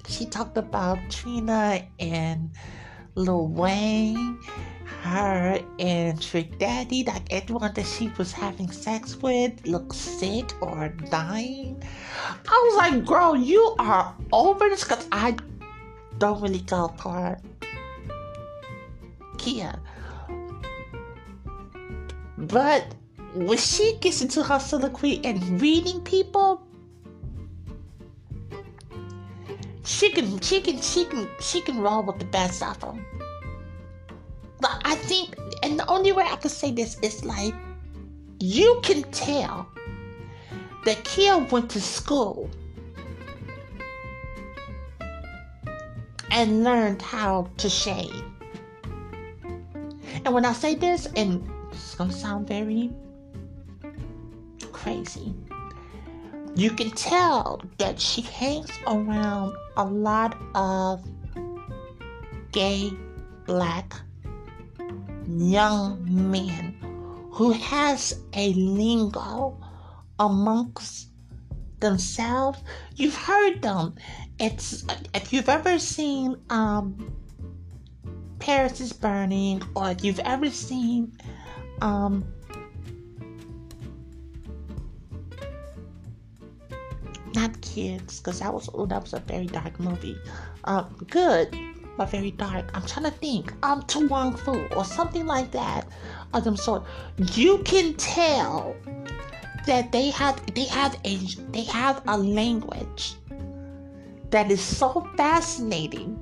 she 0.07 0.27
talked 0.27 0.55
about 0.55 0.99
Trina 1.09 1.81
and 1.99 2.51
Lil 3.15 3.47
Wayne 3.47 4.37
her 4.85 5.59
and 5.79 6.21
Trick 6.21 6.57
Daddy, 6.59 7.03
like 7.03 7.31
everyone 7.31 7.73
that 7.73 7.85
she 7.85 8.09
was 8.17 8.31
having 8.31 8.71
sex 8.71 9.15
with, 9.17 9.65
looked 9.65 9.95
sick 9.95 10.51
or 10.61 10.89
dying. 11.09 11.81
I 12.47 12.61
was 12.65 12.75
like, 12.77 13.05
girl, 13.05 13.35
you 13.35 13.75
are 13.79 14.15
over 14.31 14.69
this 14.69 14.83
because 14.83 15.07
I 15.11 15.35
don't 16.17 16.41
really 16.41 16.61
go 16.61 16.87
for 16.97 17.37
Khia. 19.37 19.79
But 22.37 22.85
when 23.33 23.57
she 23.57 23.97
gets 23.99 24.21
into 24.21 24.43
her 24.43 24.59
soliloquy 24.59 25.21
and 25.23 25.61
reading 25.61 26.01
people, 26.01 26.61
she 29.83 30.11
can 30.11 30.39
she 30.41 30.61
can 30.61 30.81
she 30.81 31.05
can 31.05 31.27
she 31.39 31.61
can 31.61 31.79
roll 31.79 32.03
with 32.03 32.19
the 32.19 32.25
best 32.25 32.63
of 32.63 32.79
them. 32.79 33.05
But 34.59 34.81
I 34.85 34.95
think, 34.95 35.35
and 35.63 35.77
the 35.77 35.87
only 35.87 36.11
way 36.11 36.23
I 36.23 36.37
can 36.37 36.49
say 36.49 36.71
this 36.71 36.97
is 37.01 37.25
like, 37.25 37.53
you 38.39 38.79
can 38.83 39.03
tell 39.11 39.67
that 40.85 41.03
Khia 41.03 41.51
went 41.51 41.69
to 41.71 41.81
school 41.81 42.49
and 46.35 46.65
learned 46.65 47.01
how 47.01 47.49
to 47.55 47.69
shave. 47.69 48.23
And 50.25 50.33
when 50.33 50.43
I 50.43 50.51
say 50.51 50.75
this, 50.75 51.07
and 51.15 51.49
it's 51.71 51.95
gonna 51.95 52.11
sound 52.11 52.45
very 52.45 52.91
crazy, 54.73 55.33
you 56.55 56.71
can 56.71 56.91
tell 56.91 57.61
that 57.77 57.99
she 58.01 58.21
hangs 58.21 58.69
around 58.85 59.55
a 59.77 59.85
lot 59.85 60.37
of 60.53 61.01
gay 62.51 62.91
black 63.45 63.95
young 65.27 66.03
men 66.29 66.75
who 67.31 67.51
has 67.51 68.19
a 68.33 68.53
lingo 68.53 69.57
amongst 70.19 71.11
themselves. 71.79 72.59
You've 72.95 73.15
heard 73.15 73.61
them. 73.61 73.95
It's 74.39 74.85
if 75.13 75.31
you've 75.33 75.49
ever 75.49 75.79
seen 75.79 76.37
um, 76.49 77.15
Paris 78.39 78.79
is 78.81 78.93
Burning, 78.93 79.61
or 79.75 79.91
if 79.91 80.03
you've 80.03 80.19
ever 80.19 80.49
seen 80.49 81.17
um, 81.81 82.25
not 87.33 87.59
kids, 87.61 88.19
because 88.19 88.39
that 88.39 88.53
was 88.53 88.69
oh 88.73 88.85
that 88.85 89.01
was 89.01 89.13
a 89.13 89.19
very 89.19 89.47
dark 89.47 89.79
movie. 89.79 90.17
Uh, 90.63 90.83
good 91.07 91.55
but 91.97 92.09
very 92.09 92.31
dark. 92.31 92.69
I'm 92.73 92.85
trying 92.85 93.05
to 93.05 93.11
think. 93.11 93.53
Um, 93.63 93.81
To 93.83 94.07
Wong 94.07 94.35
Foo 94.35 94.67
or 94.75 94.85
something 94.85 95.25
like 95.25 95.51
that 95.51 95.87
of 96.33 96.43
them 96.43 96.57
sort. 96.57 96.83
You 97.33 97.59
can 97.59 97.93
tell 97.95 98.75
that 99.65 99.91
they 99.91 100.09
have 100.11 100.41
they 100.53 100.65
have 100.65 100.97
a 101.03 101.17
they 101.51 101.63
have 101.63 102.01
a 102.07 102.17
language 102.17 103.15
that 104.29 104.51
is 104.51 104.61
so 104.61 105.07
fascinating 105.17 106.19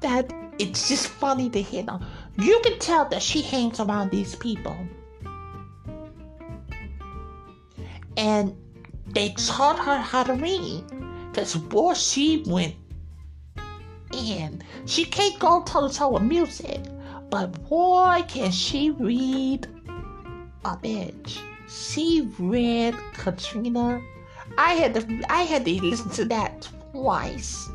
that 0.00 0.32
it's 0.58 0.88
just 0.88 1.08
funny 1.08 1.48
to 1.50 1.62
hear 1.62 1.82
them. 1.82 2.04
You 2.38 2.60
can 2.62 2.78
tell 2.78 3.04
that 3.06 3.22
she 3.22 3.42
hangs 3.42 3.80
around 3.80 4.10
these 4.10 4.34
people. 4.34 4.76
And 8.16 8.56
they 9.06 9.30
taught 9.30 9.78
her 9.78 9.98
how 9.98 10.24
to 10.24 10.34
read. 10.34 10.84
Because 11.30 11.54
boy, 11.54 11.94
she 11.94 12.42
went 12.46 12.74
in. 14.12 14.62
She 14.86 15.04
can't 15.04 15.38
go 15.38 15.62
toe 15.62 15.88
to 15.88 15.94
toe 15.94 16.10
with 16.10 16.22
music. 16.22 16.80
But 17.30 17.68
boy, 17.68 18.24
can 18.26 18.50
she 18.50 18.90
read 18.90 19.66
a 20.64 20.76
bitch. 20.76 21.40
She 21.68 22.28
read 22.38 22.94
Katrina. 23.14 24.00
I 24.56 24.74
had 24.74 24.94
to 24.94 25.22
I 25.28 25.42
had 25.42 25.64
to 25.64 25.82
listen 25.82 26.10
to 26.10 26.24
that 26.26 26.68
twice. 26.92 27.68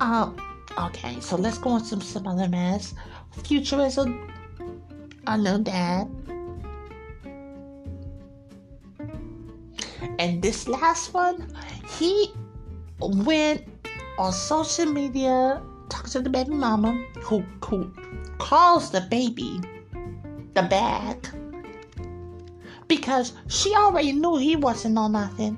Um 0.00 0.36
okay, 0.78 1.20
so 1.20 1.36
let's 1.36 1.58
go 1.58 1.70
on 1.70 1.84
some 1.84 2.00
some 2.00 2.26
other 2.26 2.48
mess. 2.48 2.94
Futurism. 3.44 4.30
I 5.26 5.36
know 5.36 5.58
that. 5.58 6.08
And 10.18 10.42
this 10.42 10.68
last 10.68 11.14
one, 11.14 11.48
he 11.98 12.34
went 13.00 13.64
on 14.18 14.32
social 14.32 14.86
media, 14.86 15.62
talks 15.88 16.12
to 16.12 16.20
the 16.20 16.28
baby 16.28 16.50
mama, 16.50 16.92
who, 17.22 17.40
who 17.64 17.90
calls 18.38 18.90
the 18.90 19.00
baby 19.10 19.60
the 20.54 20.62
bag. 20.62 21.28
Because 22.90 23.34
she 23.46 23.72
already 23.76 24.10
knew 24.10 24.36
he 24.36 24.56
wasn't 24.56 24.98
on 24.98 25.12
nothing. 25.12 25.56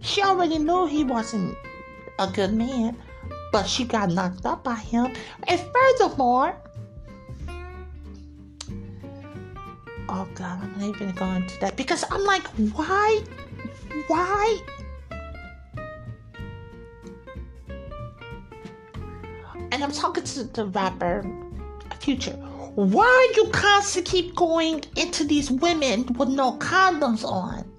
She 0.00 0.22
already 0.22 0.58
knew 0.58 0.86
he 0.86 1.02
wasn't 1.02 1.58
a 2.20 2.28
good 2.28 2.54
man, 2.54 2.96
but 3.50 3.64
she 3.64 3.84
got 3.84 4.10
knocked 4.10 4.46
up 4.46 4.62
by 4.62 4.76
him. 4.76 5.12
And 5.48 5.60
furthermore, 5.74 6.54
oh 10.08 10.28
God, 10.36 10.62
I'm 10.62 10.72
not 10.78 10.94
even 10.94 11.10
going 11.16 11.48
to 11.48 11.60
that 11.62 11.76
because 11.76 12.04
I'm 12.12 12.24
like, 12.24 12.46
why 12.76 13.24
why? 14.06 14.60
And 19.72 19.82
I'm 19.82 19.90
talking 19.90 20.22
to 20.22 20.44
the 20.44 20.66
rapper 20.66 21.26
Future. 21.98 22.38
Why 22.74 23.32
you 23.36 23.48
constantly 23.50 24.22
keep 24.22 24.36
going 24.36 24.84
into 24.96 25.24
these 25.24 25.50
women 25.50 26.06
with 26.14 26.28
no 26.28 26.52
condoms 26.58 27.24
on? 27.24 27.70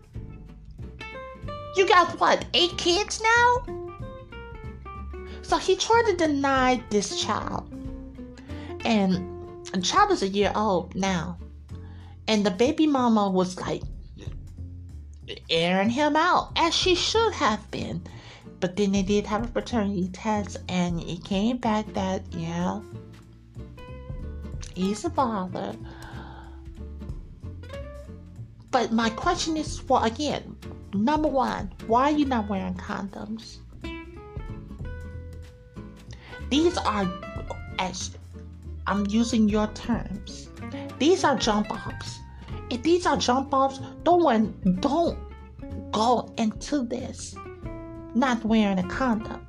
You 1.75 1.87
got 1.87 2.19
what, 2.19 2.45
eight 2.53 2.77
kids 2.77 3.21
now? 3.21 3.75
So 5.41 5.57
he 5.57 5.75
tried 5.75 6.05
to 6.07 6.15
deny 6.15 6.83
this 6.89 7.21
child. 7.21 7.71
And 8.85 9.65
the 9.71 9.81
child 9.81 10.11
is 10.11 10.21
a 10.21 10.27
year 10.27 10.51
old 10.55 10.95
now. 10.95 11.37
And 12.27 12.45
the 12.45 12.51
baby 12.51 12.85
mama 12.85 13.29
was 13.29 13.59
like, 13.59 13.83
airing 15.49 15.89
him 15.89 16.15
out 16.15 16.51
as 16.55 16.73
she 16.73 16.95
should 16.95 17.33
have 17.33 17.69
been. 17.71 18.01
But 18.59 18.75
then 18.75 18.91
they 18.91 19.03
did 19.03 19.25
have 19.27 19.45
a 19.45 19.47
paternity 19.47 20.09
test, 20.11 20.57
and 20.67 21.01
it 21.01 21.23
came 21.23 21.57
back 21.57 21.85
that, 21.93 22.23
yeah, 22.33 22.81
he's 24.79 25.05
a 25.05 25.09
father. 25.09 25.75
But 28.71 28.91
my 28.91 29.09
question 29.09 29.57
is 29.57 29.83
well, 29.87 30.03
again, 30.03 30.55
number 30.93 31.27
one, 31.27 31.71
why 31.87 32.11
are 32.11 32.17
you 32.17 32.25
not 32.25 32.47
wearing 32.47 32.75
condoms? 32.75 33.57
These 36.49 36.77
are, 36.77 37.11
as 37.79 38.17
I'm 38.87 39.05
using 39.07 39.49
your 39.49 39.67
terms, 39.67 40.49
these 40.97 41.23
are 41.23 41.35
jump 41.35 41.69
offs 41.71 42.19
if 42.69 42.83
these 42.83 43.05
are 43.05 43.17
jump 43.17 43.53
offs, 43.53 43.79
don't 44.03 44.81
don't 44.81 45.17
go 45.91 46.31
into 46.37 46.83
this 46.83 47.35
not 48.15 48.43
wearing 48.43 48.79
a 48.79 48.87
condom. 48.87 49.45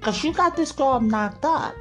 Cause 0.00 0.22
you 0.22 0.32
got 0.34 0.56
this 0.56 0.72
girl 0.72 1.00
knocked 1.00 1.44
up. 1.44 1.74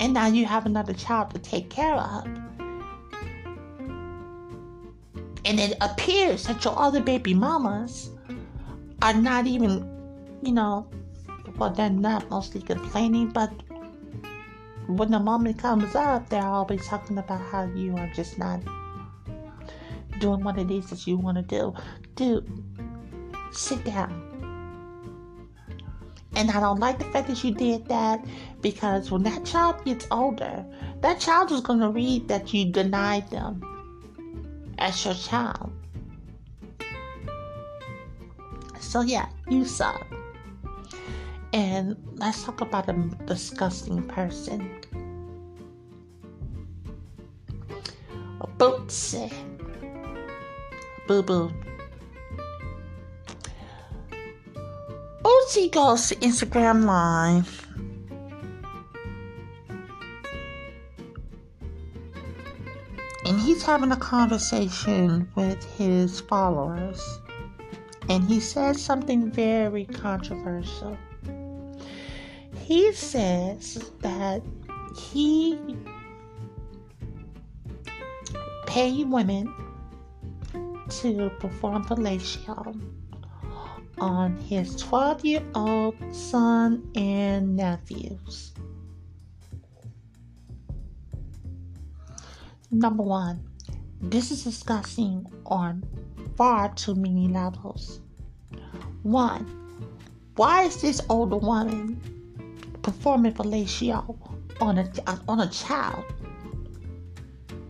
And 0.00 0.14
now 0.14 0.26
you 0.26 0.46
have 0.46 0.66
another 0.66 0.92
child 0.92 1.34
to 1.34 1.38
take 1.40 1.70
care 1.70 1.94
of. 1.94 2.24
And 5.44 5.58
it 5.58 5.76
appears 5.80 6.46
that 6.46 6.64
your 6.64 6.78
other 6.78 7.00
baby 7.00 7.34
mamas 7.34 8.10
are 9.02 9.14
not 9.14 9.46
even, 9.46 9.88
you 10.42 10.52
know, 10.52 10.86
well, 11.56 11.70
they're 11.70 11.90
not 11.90 12.28
mostly 12.30 12.60
complaining, 12.60 13.30
but 13.30 13.50
when 14.86 15.10
the 15.10 15.18
moment 15.18 15.58
comes 15.58 15.94
up, 15.94 16.28
they're 16.28 16.42
always 16.42 16.86
talking 16.86 17.18
about 17.18 17.40
how 17.40 17.64
you 17.74 17.96
are 17.96 18.10
just 18.14 18.38
not 18.38 18.60
doing 20.18 20.42
what 20.42 20.58
it 20.58 20.70
is 20.70 20.90
that 20.90 21.06
you 21.06 21.16
want 21.16 21.36
to 21.36 21.42
do. 21.42 21.74
Dude, 22.14 22.46
sit 23.52 23.84
down. 23.84 24.27
And 26.34 26.50
I 26.50 26.60
don't 26.60 26.78
like 26.78 26.98
the 26.98 27.04
fact 27.06 27.28
that 27.28 27.42
you 27.42 27.52
did 27.52 27.88
that 27.88 28.24
because 28.60 29.10
when 29.10 29.22
that 29.24 29.44
child 29.44 29.84
gets 29.84 30.06
older, 30.10 30.64
that 31.00 31.18
child 31.20 31.50
is 31.52 31.60
going 31.60 31.80
to 31.80 31.88
read 31.88 32.28
that 32.28 32.54
you 32.54 32.70
denied 32.70 33.28
them 33.30 33.62
as 34.78 35.04
your 35.04 35.14
child. 35.14 35.72
So, 38.80 39.00
yeah, 39.00 39.28
you 39.48 39.64
suck. 39.64 40.06
And 41.52 41.96
let's 42.14 42.44
talk 42.44 42.60
about 42.60 42.88
a 42.88 42.92
disgusting 43.26 44.02
person. 44.04 44.78
Boosie. 48.58 49.32
Boo 51.06 51.22
boo. 51.22 51.67
Goes 55.22 56.08
to 56.08 56.16
Instagram 56.16 56.84
Live. 56.84 57.66
And 63.26 63.40
he's 63.40 63.62
having 63.62 63.92
a 63.92 63.96
conversation 63.96 65.28
with 65.34 65.62
his 65.76 66.20
followers. 66.20 67.20
And 68.08 68.24
he 68.24 68.40
says 68.40 68.82
something 68.82 69.30
very 69.30 69.84
controversial 69.84 70.96
he 72.68 72.92
says 72.92 73.90
that 74.00 74.42
he 74.94 75.58
pay 78.66 79.02
women 79.04 79.50
to 80.90 81.30
perform 81.40 81.82
fellatio 81.86 82.78
on 84.00 84.36
his 84.36 84.76
12 84.76 85.24
year 85.24 85.42
old 85.54 85.96
son 86.14 86.88
and 86.94 87.56
nephews. 87.56 88.52
Number 92.70 93.02
one, 93.02 93.48
this 94.00 94.30
is 94.30 94.44
disgusting 94.44 95.26
on 95.46 95.82
far 96.36 96.72
too 96.74 96.94
many 96.94 97.28
levels. 97.28 98.00
One, 99.02 99.46
why 100.36 100.64
is 100.64 100.80
this 100.80 101.00
older 101.08 101.36
woman 101.36 102.00
performing 102.82 103.32
fellatio 103.34 104.16
on 104.60 104.78
a, 104.78 104.90
on 105.28 105.40
a 105.40 105.48
child. 105.48 106.04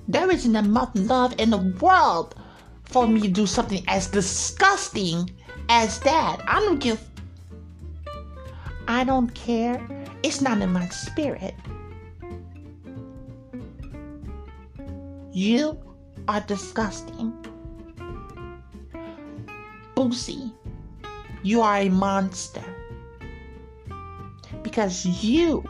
There 0.06 0.30
isn't 0.30 0.56
enough 0.56 0.90
love 0.94 1.34
in 1.38 1.50
the 1.50 1.58
world 1.80 2.34
for 2.84 3.06
me 3.06 3.20
to 3.22 3.28
do 3.28 3.46
something 3.46 3.82
as 3.88 4.06
disgusting 4.06 5.30
as 5.68 6.00
that. 6.00 6.42
I 6.46 6.60
don't 6.60 6.78
give. 6.78 7.02
I 8.86 9.04
don't 9.04 9.34
care. 9.34 9.86
It's 10.22 10.40
not 10.40 10.60
in 10.60 10.72
my 10.72 10.88
spirit. 10.88 11.54
You 15.32 15.78
are 16.26 16.40
disgusting. 16.40 17.32
Boosie, 19.94 20.52
you 21.42 21.60
are 21.60 21.78
a 21.78 21.88
monster 21.88 22.62
because 24.62 25.04
you 25.24 25.64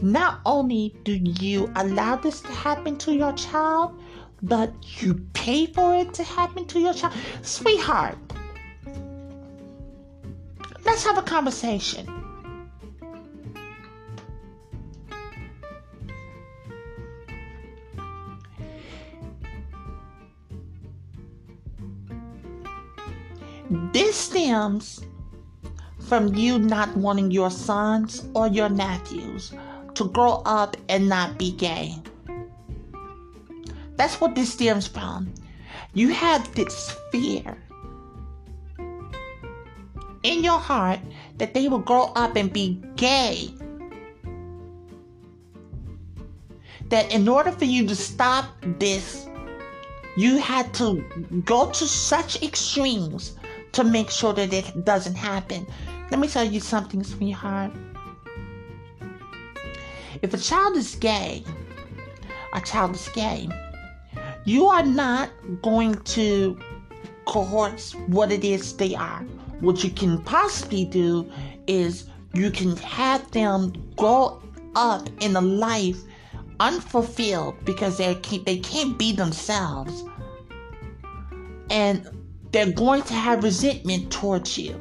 not 0.00 0.40
only 0.44 0.94
do 1.04 1.12
you 1.12 1.70
allow 1.76 2.16
this 2.16 2.40
to 2.40 2.48
happen 2.48 2.96
to 2.98 3.12
your 3.14 3.32
child, 3.34 4.00
but 4.42 4.72
you 5.00 5.14
pay 5.32 5.66
for 5.66 5.94
it 5.94 6.12
to 6.14 6.24
happen 6.24 6.66
to 6.66 6.80
your 6.80 6.94
child. 6.94 7.14
Sweetheart, 7.42 8.18
Let's 10.84 11.04
have 11.04 11.18
a 11.18 11.22
conversation. 11.22 12.06
This 23.92 24.16
stems 24.16 25.00
from 26.00 26.34
you 26.34 26.58
not 26.58 26.94
wanting 26.96 27.30
your 27.30 27.50
sons 27.50 28.22
or 28.34 28.48
your 28.48 28.68
nephews 28.68 29.52
to 29.94 30.04
grow 30.04 30.42
up 30.44 30.76
and 30.88 31.08
not 31.08 31.38
be 31.38 31.52
gay. 31.52 31.94
That's 33.96 34.20
what 34.20 34.34
this 34.34 34.52
stems 34.52 34.86
from. 34.86 35.32
You 35.94 36.08
have 36.08 36.54
this 36.54 36.96
fear 37.10 37.56
in 40.22 40.44
your 40.44 40.58
heart 40.58 41.00
that 41.38 41.54
they 41.54 41.68
will 41.68 41.78
grow 41.78 42.12
up 42.14 42.36
and 42.36 42.52
be 42.52 42.80
gay. 42.96 43.48
That 46.88 47.12
in 47.12 47.28
order 47.28 47.50
for 47.50 47.64
you 47.64 47.86
to 47.86 47.96
stop 47.96 48.46
this, 48.78 49.26
you 50.16 50.38
had 50.38 50.72
to 50.74 51.02
go 51.44 51.70
to 51.70 51.86
such 51.86 52.42
extremes 52.42 53.36
to 53.72 53.84
make 53.84 54.10
sure 54.10 54.32
that 54.34 54.52
it 54.52 54.84
doesn't 54.84 55.14
happen. 55.14 55.66
Let 56.10 56.20
me 56.20 56.28
tell 56.28 56.44
you 56.44 56.60
something, 56.60 57.02
sweetheart. 57.02 57.72
If 60.20 60.34
a 60.34 60.38
child 60.38 60.76
is 60.76 60.94
gay, 60.96 61.42
a 62.52 62.60
child 62.60 62.94
is 62.94 63.08
gay, 63.08 63.48
you 64.44 64.66
are 64.66 64.84
not 64.84 65.30
going 65.62 65.94
to 65.94 66.58
cohort 67.24 67.80
what 68.08 68.30
it 68.30 68.44
is 68.44 68.76
they 68.76 68.94
are. 68.94 69.24
What 69.62 69.84
you 69.84 69.90
can 69.90 70.20
possibly 70.22 70.84
do 70.84 71.30
is 71.68 72.06
you 72.34 72.50
can 72.50 72.76
have 72.78 73.30
them 73.30 73.72
grow 73.96 74.42
up 74.74 75.08
in 75.20 75.36
a 75.36 75.40
life 75.40 75.98
unfulfilled 76.58 77.64
because 77.64 77.96
they 77.96 78.16
can't, 78.16 78.44
they 78.44 78.58
can't 78.58 78.98
be 78.98 79.12
themselves. 79.12 80.02
And 81.70 82.08
they're 82.50 82.72
going 82.72 83.02
to 83.02 83.14
have 83.14 83.44
resentment 83.44 84.10
towards 84.10 84.58
you. 84.58 84.74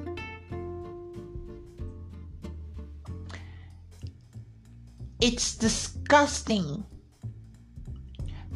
It's 5.19 5.55
disgusting 5.55 6.83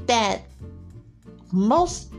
that 0.07 0.41
most 1.51 2.11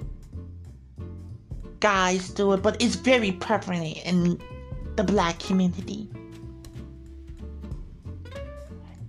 guys 1.81 2.31
do 2.31 2.53
it, 2.53 2.63
but 2.63 2.81
it's 2.83 2.95
very 2.97 3.33
prevalent 3.33 3.99
in 4.05 4.41
the 4.97 5.05
black 5.05 5.39
community. 5.39 6.09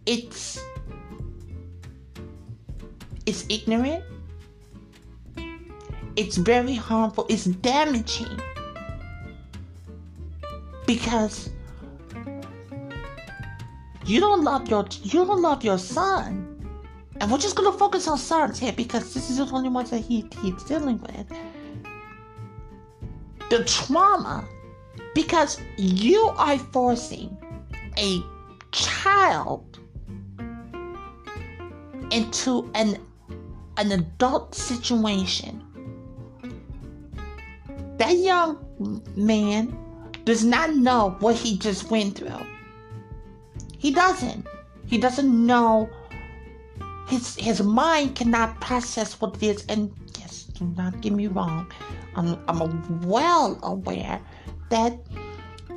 It's 0.06 0.64
it's 3.26 3.46
ignorant 3.50 4.04
it's 6.18 6.36
very 6.36 6.74
harmful, 6.74 7.28
it's 7.30 7.46
damaging. 7.46 8.42
Because 10.88 11.52
you 14.06 14.20
don't 14.20 14.44
love 14.44 14.68
your 14.68 14.86
you 15.04 15.26
don't 15.26 15.42
love 15.42 15.64
your 15.64 15.78
son. 15.78 16.44
And 17.22 17.32
we're 17.32 17.38
just 17.38 17.56
gonna 17.56 17.72
focus 17.72 18.08
on 18.08 18.18
sons 18.18 18.58
here 18.60 18.74
because 18.74 19.14
this 19.14 19.30
is 19.30 19.38
the 19.38 19.46
only 19.56 19.70
ones 19.70 19.92
that 19.92 20.00
he, 20.00 20.26
he's 20.42 20.64
dealing 20.64 21.00
with. 21.02 21.32
The 23.50 23.64
trauma 23.64 24.48
because 25.14 25.60
you 25.78 26.32
are 26.38 26.58
forcing 26.58 27.36
a 27.98 28.22
child 28.72 29.80
into 32.12 32.70
an 32.76 32.98
an 33.78 33.92
adult 33.92 34.56
situation 34.56 35.64
that 37.98 38.16
young 38.16 39.02
man 39.16 39.76
does 40.26 40.44
not 40.44 40.76
know 40.76 41.16
what 41.20 41.36
he 41.36 41.58
just 41.58 41.90
went 41.90 42.18
through. 42.18 42.46
He 43.78 43.92
doesn't. 43.92 44.46
He 44.86 44.98
doesn't 44.98 45.46
know. 45.46 45.90
His 47.08 47.36
his 47.36 47.62
mind 47.62 48.16
cannot 48.16 48.60
process 48.60 49.20
what 49.20 49.36
it 49.36 49.44
is. 49.44 49.66
And 49.68 49.92
yes, 50.20 50.44
do 50.44 50.66
not 50.78 51.02
get 51.02 51.14
me 51.14 51.28
wrong. 51.28 51.72
I'm 52.18 52.38
I'm 52.48 53.02
well 53.08 53.60
aware 53.62 54.20
that 54.70 55.00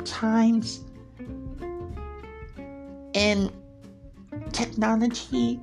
times 0.04 0.80
and 3.14 3.52
technology, 4.52 5.60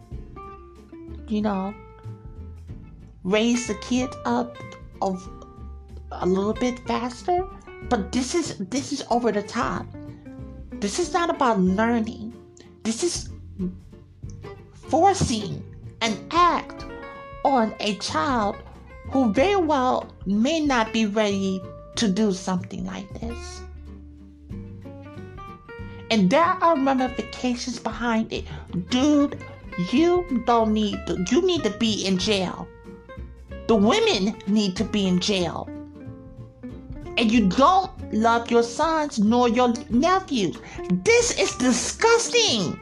you 1.28 1.42
know, 1.42 1.74
raise 3.24 3.68
the 3.68 3.74
kid 3.76 4.10
up 4.26 4.56
of 5.02 5.28
a 6.12 6.26
little 6.26 6.54
bit 6.54 6.80
faster, 6.88 7.46
but 7.90 8.12
this 8.12 8.36
is 8.36 8.58
this 8.70 8.92
is 8.92 9.04
over 9.10 9.32
the 9.32 9.44
top. 9.44 9.86
This 10.74 11.00
is 11.00 11.12
not 11.12 11.32
about 11.32 11.60
learning. 11.60 12.34
This 12.84 13.04
is 13.04 13.30
forcing 14.74 15.64
an 16.02 16.28
act 16.30 16.86
on 17.44 17.74
a 17.80 17.96
child 17.96 18.58
who 19.12 19.34
very 19.34 19.56
well 19.56 20.14
may 20.26 20.60
not 20.60 20.94
be 20.94 21.06
ready 21.06 21.62
to 21.96 22.08
do 22.08 22.32
something 22.32 22.86
like 22.86 23.12
this. 23.20 23.62
And 26.10 26.30
there 26.30 26.44
are 26.44 26.76
ramifications 26.76 27.80
behind 27.80 28.32
it. 28.32 28.46
Dude, 28.90 29.44
you 29.92 30.44
don't 30.46 30.74
need 30.74 30.98
to, 31.08 31.26
you 31.30 31.42
need 31.42 31.64
to 31.64 31.70
be 31.72 32.06
in 32.06 32.18
jail. 32.18 32.68
The 33.68 33.76
women 33.76 34.36
need 34.48 34.78
to 34.78 34.86
be 34.86 35.08
in 35.08 35.20
jail 35.20 35.70
and 37.18 37.32
you 37.32 37.48
don't 37.50 37.92
love 38.14 38.50
your 38.52 38.64
sons 38.64 39.20
nor 39.20 39.50
your 39.50 39.74
nephews. 39.90 40.58
This 41.04 41.38
is 41.40 41.56
disgusting. 41.56 42.80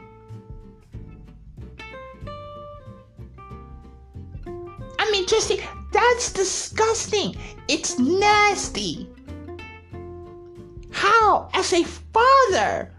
I 4.99 5.11
mean, 5.11 5.25
just 5.27 5.51
that's 5.95 6.33
disgusting. 6.33 7.35
It's 7.69 7.97
nasty. 7.97 9.09
How, 10.91 11.49
as 11.53 11.71
a 11.71 11.83
father, 11.83 12.93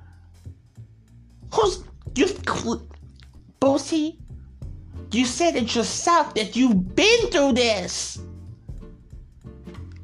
who's 1.52 1.84
you, 2.14 2.26
Boosie, 3.60 4.16
you 5.12 5.26
said 5.26 5.56
it 5.56 5.74
yourself 5.74 6.34
that 6.34 6.56
you've 6.56 6.96
been 6.96 7.30
through 7.30 7.52
this 7.52 8.18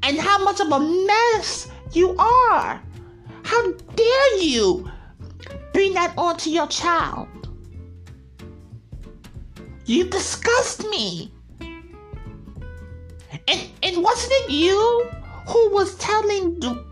and 0.03 0.19
how 0.19 0.43
much 0.43 0.59
of 0.59 0.71
a 0.71 0.79
mess 0.79 1.67
you 1.93 2.15
are. 2.17 2.81
How 3.43 3.71
dare 3.95 4.37
you 4.37 4.89
bring 5.73 5.93
that 5.93 6.13
onto 6.17 6.51
your 6.51 6.67
child? 6.67 7.27
You 9.85 10.05
disgust 10.05 10.87
me. 10.89 11.32
And, 13.47 13.69
and 13.81 14.03
wasn't 14.03 14.31
it 14.33 14.51
you 14.51 15.09
who 15.47 15.69
was 15.71 15.95
telling 15.95 16.59
du- 16.59 16.85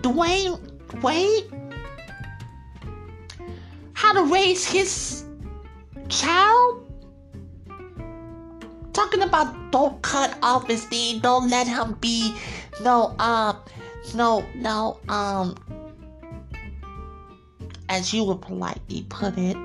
Dwyane 0.00 1.02
Wade 1.02 1.52
how 3.94 4.12
to 4.12 4.32
raise 4.32 4.66
his 4.66 5.24
child? 6.08 6.90
talking 8.92 9.22
about 9.22 9.70
don't 9.70 10.00
cut 10.02 10.36
off 10.42 10.66
his 10.66 10.90
knee, 10.90 11.20
don't 11.20 11.48
let 11.48 11.66
him 11.66 11.96
be 12.00 12.34
no 12.82 13.14
um 13.18 13.56
no 14.14 14.44
no 14.56 14.98
um 15.08 15.56
as 17.88 18.12
you 18.12 18.22
would 18.24 18.40
politely 18.40 19.04
put 19.08 19.36
it, 19.36 19.56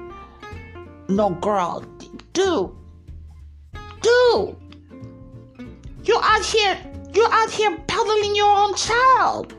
no 1.08 1.30
girl, 1.42 1.84
do 2.34 2.76
do 4.02 4.56
you're 6.08 6.24
out 6.24 6.46
here 6.46 6.78
you're 7.16 7.32
out 7.32 7.50
here 7.50 7.78
peddling 7.88 8.36
your 8.36 8.54
own 8.54 8.76
child. 8.76 9.56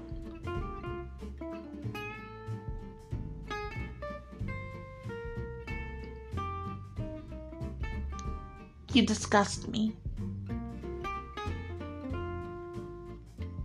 You 8.93 9.07
disgust 9.07 9.69
me. 9.69 9.95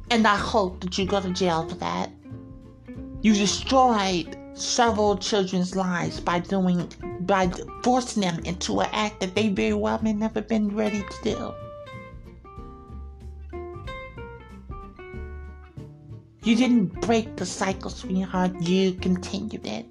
And 0.09 0.25
I 0.25 0.37
hope 0.37 0.79
that 0.81 0.97
you 0.97 1.05
go 1.05 1.19
to 1.19 1.31
jail 1.31 1.67
for 1.67 1.75
that. 1.75 2.11
You 3.21 3.33
destroyed 3.33 4.37
several 4.53 5.17
children's 5.17 5.75
lives 5.75 6.21
by 6.21 6.39
doing 6.39 6.89
by 7.21 7.51
forcing 7.83 8.21
them 8.21 8.39
into 8.45 8.79
an 8.79 8.89
act 8.93 9.19
that 9.19 9.35
they 9.35 9.49
very 9.49 9.73
well 9.73 9.99
may 10.01 10.13
never 10.13 10.41
been 10.41 10.73
ready 10.75 11.01
to 11.01 11.35
do. 11.35 11.70
You 16.43 16.55
didn't 16.55 16.99
break 17.01 17.35
the 17.35 17.45
cycle, 17.45 17.91
sweetheart. 17.91 18.59
You 18.61 18.93
continued 18.93 19.65
it. 19.67 19.85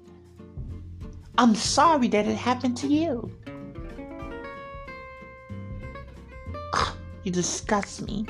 I'm 1.37 1.55
sorry 1.55 2.09
that 2.09 2.27
it 2.27 2.35
happened 2.35 2.77
to 2.77 2.87
you. 2.87 3.31
You 7.23 7.31
disgust 7.31 8.01
me. 8.01 8.25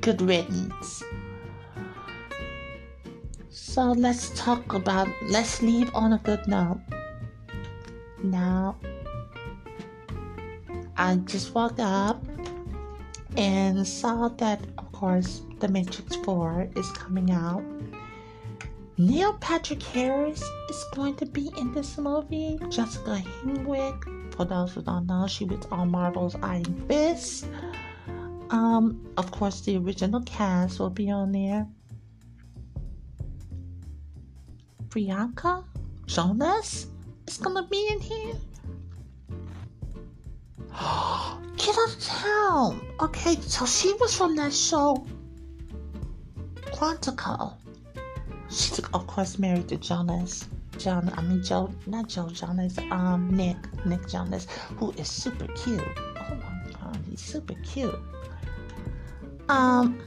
Good 0.00 0.22
riddance. 0.22 1.02
So 3.50 3.92
let's 3.92 4.30
talk 4.34 4.72
about, 4.72 5.06
let's 5.28 5.62
leave 5.62 5.94
on 5.94 6.14
a 6.14 6.18
good 6.18 6.48
note. 6.48 6.80
Now, 8.22 8.76
I 10.96 11.16
just 11.16 11.54
woke 11.54 11.78
up 11.78 12.24
and 13.36 13.86
saw 13.86 14.28
that, 14.28 14.60
of 14.78 14.92
course, 14.92 15.42
The 15.60 15.68
Matrix 15.68 16.16
4 16.16 16.70
is 16.76 16.90
coming 16.92 17.30
out. 17.30 17.62
Neil 18.98 19.34
Patrick 19.40 19.82
Harris 19.82 20.42
is 20.68 20.84
going 20.94 21.16
to 21.16 21.26
be 21.26 21.50
in 21.56 21.72
this 21.72 21.96
movie. 21.98 22.58
Jessica 22.68 23.22
Henwick, 23.42 24.34
for 24.34 24.44
those 24.44 24.74
who 24.74 24.82
don't 24.82 25.06
know, 25.06 25.26
she 25.26 25.44
was 25.44 25.64
on 25.72 25.90
Marvel's 25.90 26.36
Iron 26.42 26.86
Fist. 26.86 27.46
Um, 28.50 29.12
of 29.16 29.30
course, 29.30 29.62
the 29.62 29.78
original 29.78 30.20
cast 30.22 30.78
will 30.78 30.90
be 30.90 31.10
on 31.10 31.32
there. 31.32 31.66
Priyanka 34.88 35.64
Jonas 36.06 36.86
is 37.26 37.38
gonna 37.38 37.66
be 37.66 37.88
in 37.90 38.00
here. 38.00 38.34
Get 40.72 41.76
out 41.78 41.88
of 41.88 42.00
town. 42.00 42.86
Okay, 43.00 43.36
so 43.40 43.66
she 43.66 43.92
was 43.94 44.16
from 44.16 44.36
that 44.36 44.52
show, 44.52 45.06
Quantico. 46.72 47.54
She's 48.48 48.78
of 48.78 49.06
course 49.06 49.38
married 49.38 49.68
to 49.68 49.76
Jonas. 49.76 50.46
John, 50.78 51.12
I 51.16 51.22
mean 51.22 51.42
Joe, 51.42 51.70
not 51.86 52.08
Joe 52.08 52.28
Jonas. 52.30 52.78
Um, 52.90 53.30
Nick, 53.30 53.56
Nick 53.86 54.08
Jonas, 54.08 54.46
who 54.78 54.92
is 54.92 55.08
super 55.08 55.46
cute. 55.48 55.80
Oh 56.16 56.34
my 56.34 56.72
God, 56.72 56.98
he's 57.08 57.20
super 57.20 57.54
cute. 57.62 57.98
Um. 59.48 60.00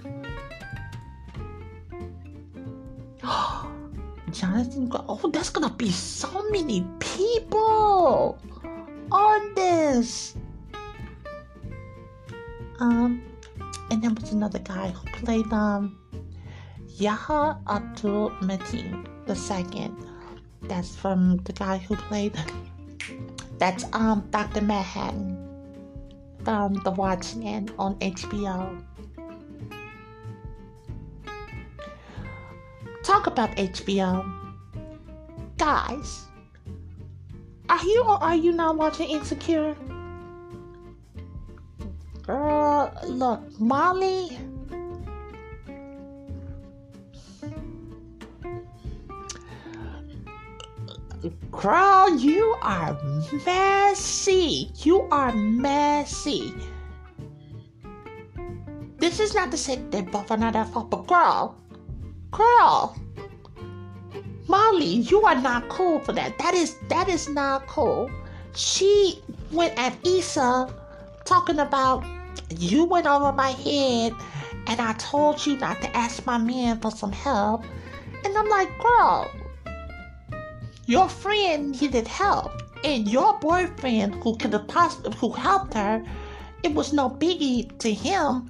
Jonathan, 4.31 4.91
oh, 4.93 5.29
there's 5.31 5.49
gonna 5.49 5.69
be 5.69 5.89
so 5.91 6.49
many 6.49 6.85
people 6.99 8.37
on 9.11 9.53
this. 9.55 10.35
Um, 12.79 13.23
and 13.91 14.03
there 14.03 14.11
was 14.11 14.31
another 14.31 14.59
guy 14.59 14.89
who 14.89 15.09
played 15.11 15.51
um 15.53 15.97
Yahya 16.97 17.57
Abdul 17.67 18.31
Mateen 18.41 19.05
the 19.25 19.35
second. 19.35 19.95
That's 20.63 20.95
from 20.95 21.37
the 21.43 21.53
guy 21.53 21.77
who 21.77 21.95
played. 21.95 22.37
That's 23.57 23.85
um 23.93 24.27
Doctor 24.31 24.61
Manhattan 24.61 25.45
from 26.43 26.75
The 26.83 26.91
Watchmen 26.91 27.69
on 27.79 27.95
HBO. 27.99 28.83
Talk 33.03 33.27
about 33.27 33.55
HBO, 33.55 34.25
guys. 35.57 36.25
Are 37.69 37.83
you 37.83 38.03
or 38.03 38.21
are 38.21 38.35
you 38.35 38.51
not 38.51 38.77
watching 38.77 39.09
Insecure? 39.09 39.75
Girl, 42.25 42.91
look, 43.05 43.59
Molly. 43.59 44.35
Girl, 51.51 52.17
you 52.17 52.57
are 52.63 52.97
messy. 53.45 54.71
You 54.77 55.01
are 55.11 55.33
messy. 55.33 56.51
This 58.97 59.19
is 59.19 59.35
not 59.35 59.51
to 59.51 59.57
say 59.57 59.75
they 59.91 60.01
both 60.01 60.31
are 60.31 60.37
not 60.37 60.53
that 60.53 60.69
fault, 60.69 60.89
but 60.89 61.05
girl, 61.05 61.55
girl, 62.31 62.95
Molly, 64.47 64.85
you 64.85 65.21
are 65.21 65.35
not 65.35 65.69
cool 65.69 65.99
for 65.99 66.13
that. 66.13 66.39
That 66.39 66.55
is 66.55 66.75
that 66.89 67.07
is 67.07 67.29
not 67.29 67.67
cool. 67.67 68.09
She 68.55 69.21
went 69.51 69.77
at 69.77 69.93
Issa 70.03 70.73
talking 71.23 71.59
about 71.59 72.03
you 72.49 72.85
went 72.85 73.07
over 73.07 73.31
my 73.31 73.51
head 73.51 74.13
and 74.67 74.81
I 74.81 74.93
told 74.93 75.45
you 75.45 75.57
not 75.57 75.81
to 75.81 75.95
ask 75.95 76.25
my 76.25 76.37
man 76.37 76.79
for 76.79 76.91
some 76.91 77.11
help. 77.11 77.63
And 78.23 78.37
I'm 78.37 78.49
like, 78.49 78.69
girl, 78.79 79.31
your 80.85 81.09
friend 81.09 81.79
needed 81.79 82.07
help. 82.07 82.51
And 82.83 83.07
your 83.07 83.39
boyfriend 83.39 84.15
who 84.23 84.37
could 84.37 84.53
have 84.53 84.67
possibly 84.67 85.15
who 85.17 85.31
helped 85.31 85.73
her, 85.73 86.03
it 86.63 86.73
was 86.73 86.93
no 86.93 87.09
biggie 87.09 87.77
to 87.79 87.91
him. 87.91 88.49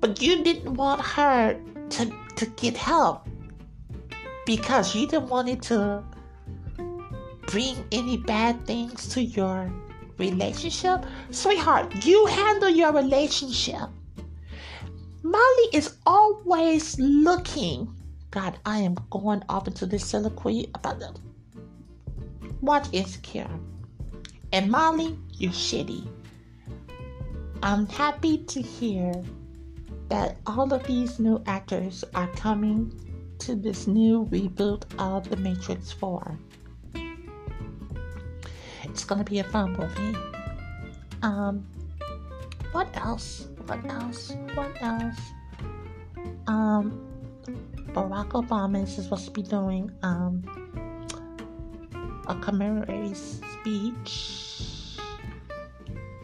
But 0.00 0.20
you 0.20 0.42
didn't 0.42 0.74
want 0.74 1.00
her 1.00 1.60
to, 1.90 2.12
to 2.36 2.46
get 2.46 2.76
help 2.76 3.28
because 4.46 4.94
you 4.94 5.06
didn't 5.06 5.28
want 5.28 5.48
it 5.48 5.62
to 5.62 6.02
bring 7.46 7.76
any 7.92 8.16
bad 8.16 8.66
things 8.66 9.08
to 9.10 9.22
your 9.22 9.70
relationship, 10.22 11.04
sweetheart, 11.30 12.04
you 12.04 12.26
handle 12.26 12.70
your 12.70 12.92
relationship. 12.92 13.88
Molly 15.22 15.68
is 15.72 15.96
always 16.06 16.98
looking. 16.98 17.92
God, 18.30 18.58
I 18.64 18.78
am 18.78 18.96
going 19.10 19.42
off 19.48 19.66
into 19.66 19.84
this 19.86 20.04
soliloquy 20.06 20.70
about 20.74 21.00
them. 21.00 21.14
Watch 22.60 22.86
Insecure. 22.92 23.50
And 24.52 24.70
Molly, 24.70 25.18
you're 25.32 25.50
shitty. 25.52 26.06
I'm 27.62 27.86
happy 27.86 28.38
to 28.38 28.62
hear 28.62 29.12
that 30.08 30.36
all 30.46 30.72
of 30.72 30.86
these 30.86 31.18
new 31.18 31.42
actors 31.46 32.04
are 32.14 32.28
coming 32.28 32.92
to 33.40 33.54
this 33.56 33.86
new 33.86 34.26
reboot 34.26 34.82
of 34.98 35.28
The 35.28 35.36
Matrix 35.36 35.90
4. 35.90 36.38
It's 38.92 39.04
gonna 39.04 39.24
be 39.24 39.38
a 39.38 39.44
fun 39.44 39.72
movie. 39.72 40.14
Um, 41.22 41.66
what 42.72 42.94
else? 42.94 43.48
What 43.64 43.80
else? 43.88 44.36
What 44.52 44.70
else? 44.82 45.18
Um, 46.46 47.00
Barack 47.96 48.32
Obama 48.36 48.82
is 48.82 48.94
supposed 48.94 49.24
to 49.24 49.30
be 49.30 49.42
doing 49.42 49.90
um 50.02 50.44
a 52.28 52.34
commemorative 52.34 53.16
speech 53.16 54.98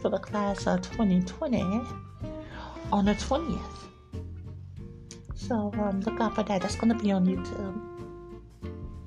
for 0.03 0.11
the 0.11 0.19
class 0.19 0.67
of 0.67 0.83
2020 0.83 1.81
on 2.93 3.05
the 3.07 3.15
20th. 3.15 3.61
So 5.35 5.73
um, 5.81 6.03
look 6.03 6.21
out 6.21 6.35
for 6.35 6.43
that. 6.43 6.61
That's 6.61 6.77
gonna 6.77 6.95
be 6.95 7.13
on 7.13 7.25
YouTube. 7.25 7.81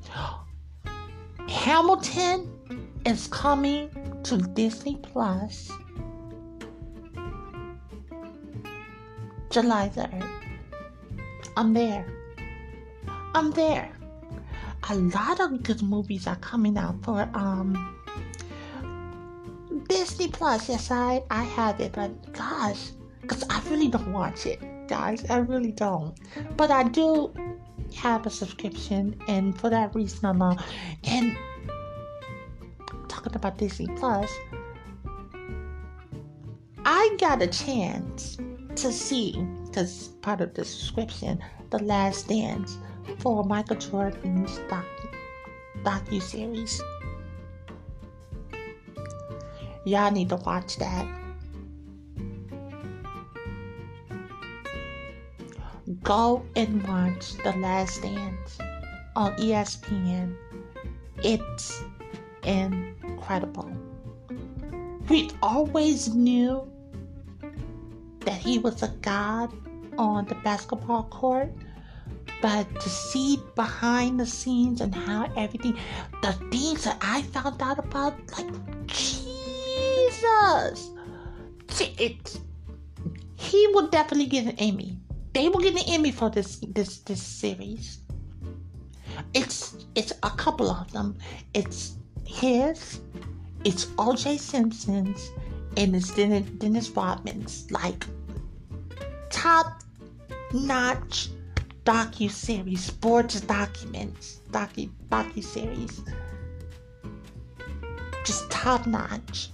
Hamilton 1.47 2.47
is 3.05 3.27
coming 3.27 3.89
to 4.23 4.37
Disney 4.37 4.97
Plus 5.01 5.71
July 9.49 9.89
3rd. 9.93 10.25
I'm 11.57 11.73
there. 11.73 12.05
I'm 13.35 13.51
there. 13.51 13.91
A 14.89 14.95
lot 14.95 15.39
of 15.39 15.61
good 15.63 15.81
movies 15.81 16.25
are 16.25 16.37
coming 16.37 16.77
out 16.77 17.03
for 17.03 17.29
um 17.33 17.97
Disney 19.89 20.29
Plus. 20.29 20.69
Yes, 20.69 20.89
I 20.89 21.21
I 21.29 21.43
have 21.43 21.79
it, 21.81 21.91
but 21.91 22.33
gosh, 22.33 22.91
because 23.21 23.43
I 23.49 23.61
really 23.69 23.89
don't 23.89 24.13
watch 24.13 24.45
it, 24.45 24.59
guys. 24.87 25.25
I 25.29 25.39
really 25.39 25.73
don't. 25.73 26.17
But 26.55 26.71
I 26.71 26.83
do 26.83 27.33
have 27.95 28.25
a 28.25 28.29
subscription, 28.29 29.19
and 29.27 29.59
for 29.59 29.69
that 29.69 29.93
reason 29.93 30.25
alone, 30.25 30.57
and 31.03 31.35
talking 33.21 33.35
about 33.35 33.57
Disney 33.57 33.87
Plus, 33.97 34.31
I 36.83 37.15
got 37.19 37.41
a 37.41 37.47
chance 37.47 38.37
to 38.75 38.91
see, 38.91 39.33
because 39.65 40.09
part 40.21 40.41
of 40.41 40.53
the 40.55 40.65
subscription, 40.65 41.39
The 41.69 41.79
Last 41.83 42.27
Dance 42.27 42.77
for 43.19 43.43
Michael 43.43 43.75
Jordan's 43.75 44.59
doc, 44.69 44.85
docu 45.83 46.21
series. 46.21 46.81
Y'all 49.85 50.11
need 50.11 50.29
to 50.29 50.37
watch 50.37 50.77
that. 50.77 51.07
Go 56.01 56.43
and 56.55 56.87
watch 56.87 57.33
The 57.43 57.53
Last 57.57 58.01
Dance 58.01 58.57
on 59.15 59.35
ESPN. 59.35 60.35
It's 61.23 61.83
incredible. 62.43 63.71
We 65.09 65.31
always 65.41 66.13
knew 66.13 66.71
that 68.21 68.39
he 68.39 68.59
was 68.59 68.83
a 68.83 68.89
god 69.01 69.51
on 69.97 70.25
the 70.25 70.35
basketball 70.35 71.03
court, 71.03 71.51
but 72.41 72.67
to 72.79 72.89
see 72.89 73.39
behind 73.55 74.19
the 74.19 74.25
scenes 74.25 74.81
and 74.81 74.93
how 74.93 75.31
everything, 75.35 75.77
the 76.21 76.33
things 76.51 76.83
that 76.85 76.97
I 77.01 77.21
found 77.23 77.61
out 77.61 77.79
about, 77.79 78.15
like 78.37 78.87
Jesus, 78.87 80.91
it's 81.97 82.39
he 83.35 83.67
will 83.73 83.87
definitely 83.87 84.27
get 84.27 84.45
an 84.45 84.55
Emmy. 84.59 84.97
They 85.33 85.49
will 85.49 85.59
get 85.59 85.73
an 85.73 85.83
Emmy 85.87 86.11
for 86.11 86.29
this 86.29 86.57
this 86.67 86.99
this 86.99 87.21
series. 87.21 87.99
It's 89.33 89.85
it's 89.95 90.13
a 90.23 90.29
couple 90.29 90.69
of 90.69 90.91
them. 90.91 91.17
It's 91.53 91.95
his, 92.31 93.01
it's 93.63 93.87
O.J. 93.97 94.37
Simpson's, 94.37 95.31
and 95.77 95.95
it's 95.95 96.13
Dennis, 96.15 96.49
Dennis 96.57 96.89
Rodman's. 96.89 97.69
Like 97.71 98.05
top 99.29 99.83
notch 100.53 101.29
docu 101.85 102.29
series, 102.29 102.83
sports 102.83 103.41
documents, 103.41 104.41
docu 104.51 104.89
docu 105.09 105.43
series. 105.43 106.01
Just 108.25 108.49
top 108.49 108.87
notch. 108.87 109.49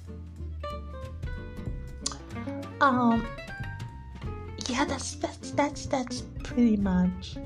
Um, 2.79 3.25
yeah, 4.67 4.85
that's 4.85 5.15
that's 5.15 5.51
that's 5.51 5.85
that's 5.87 6.21
pretty 6.43 6.77
much 6.77 7.37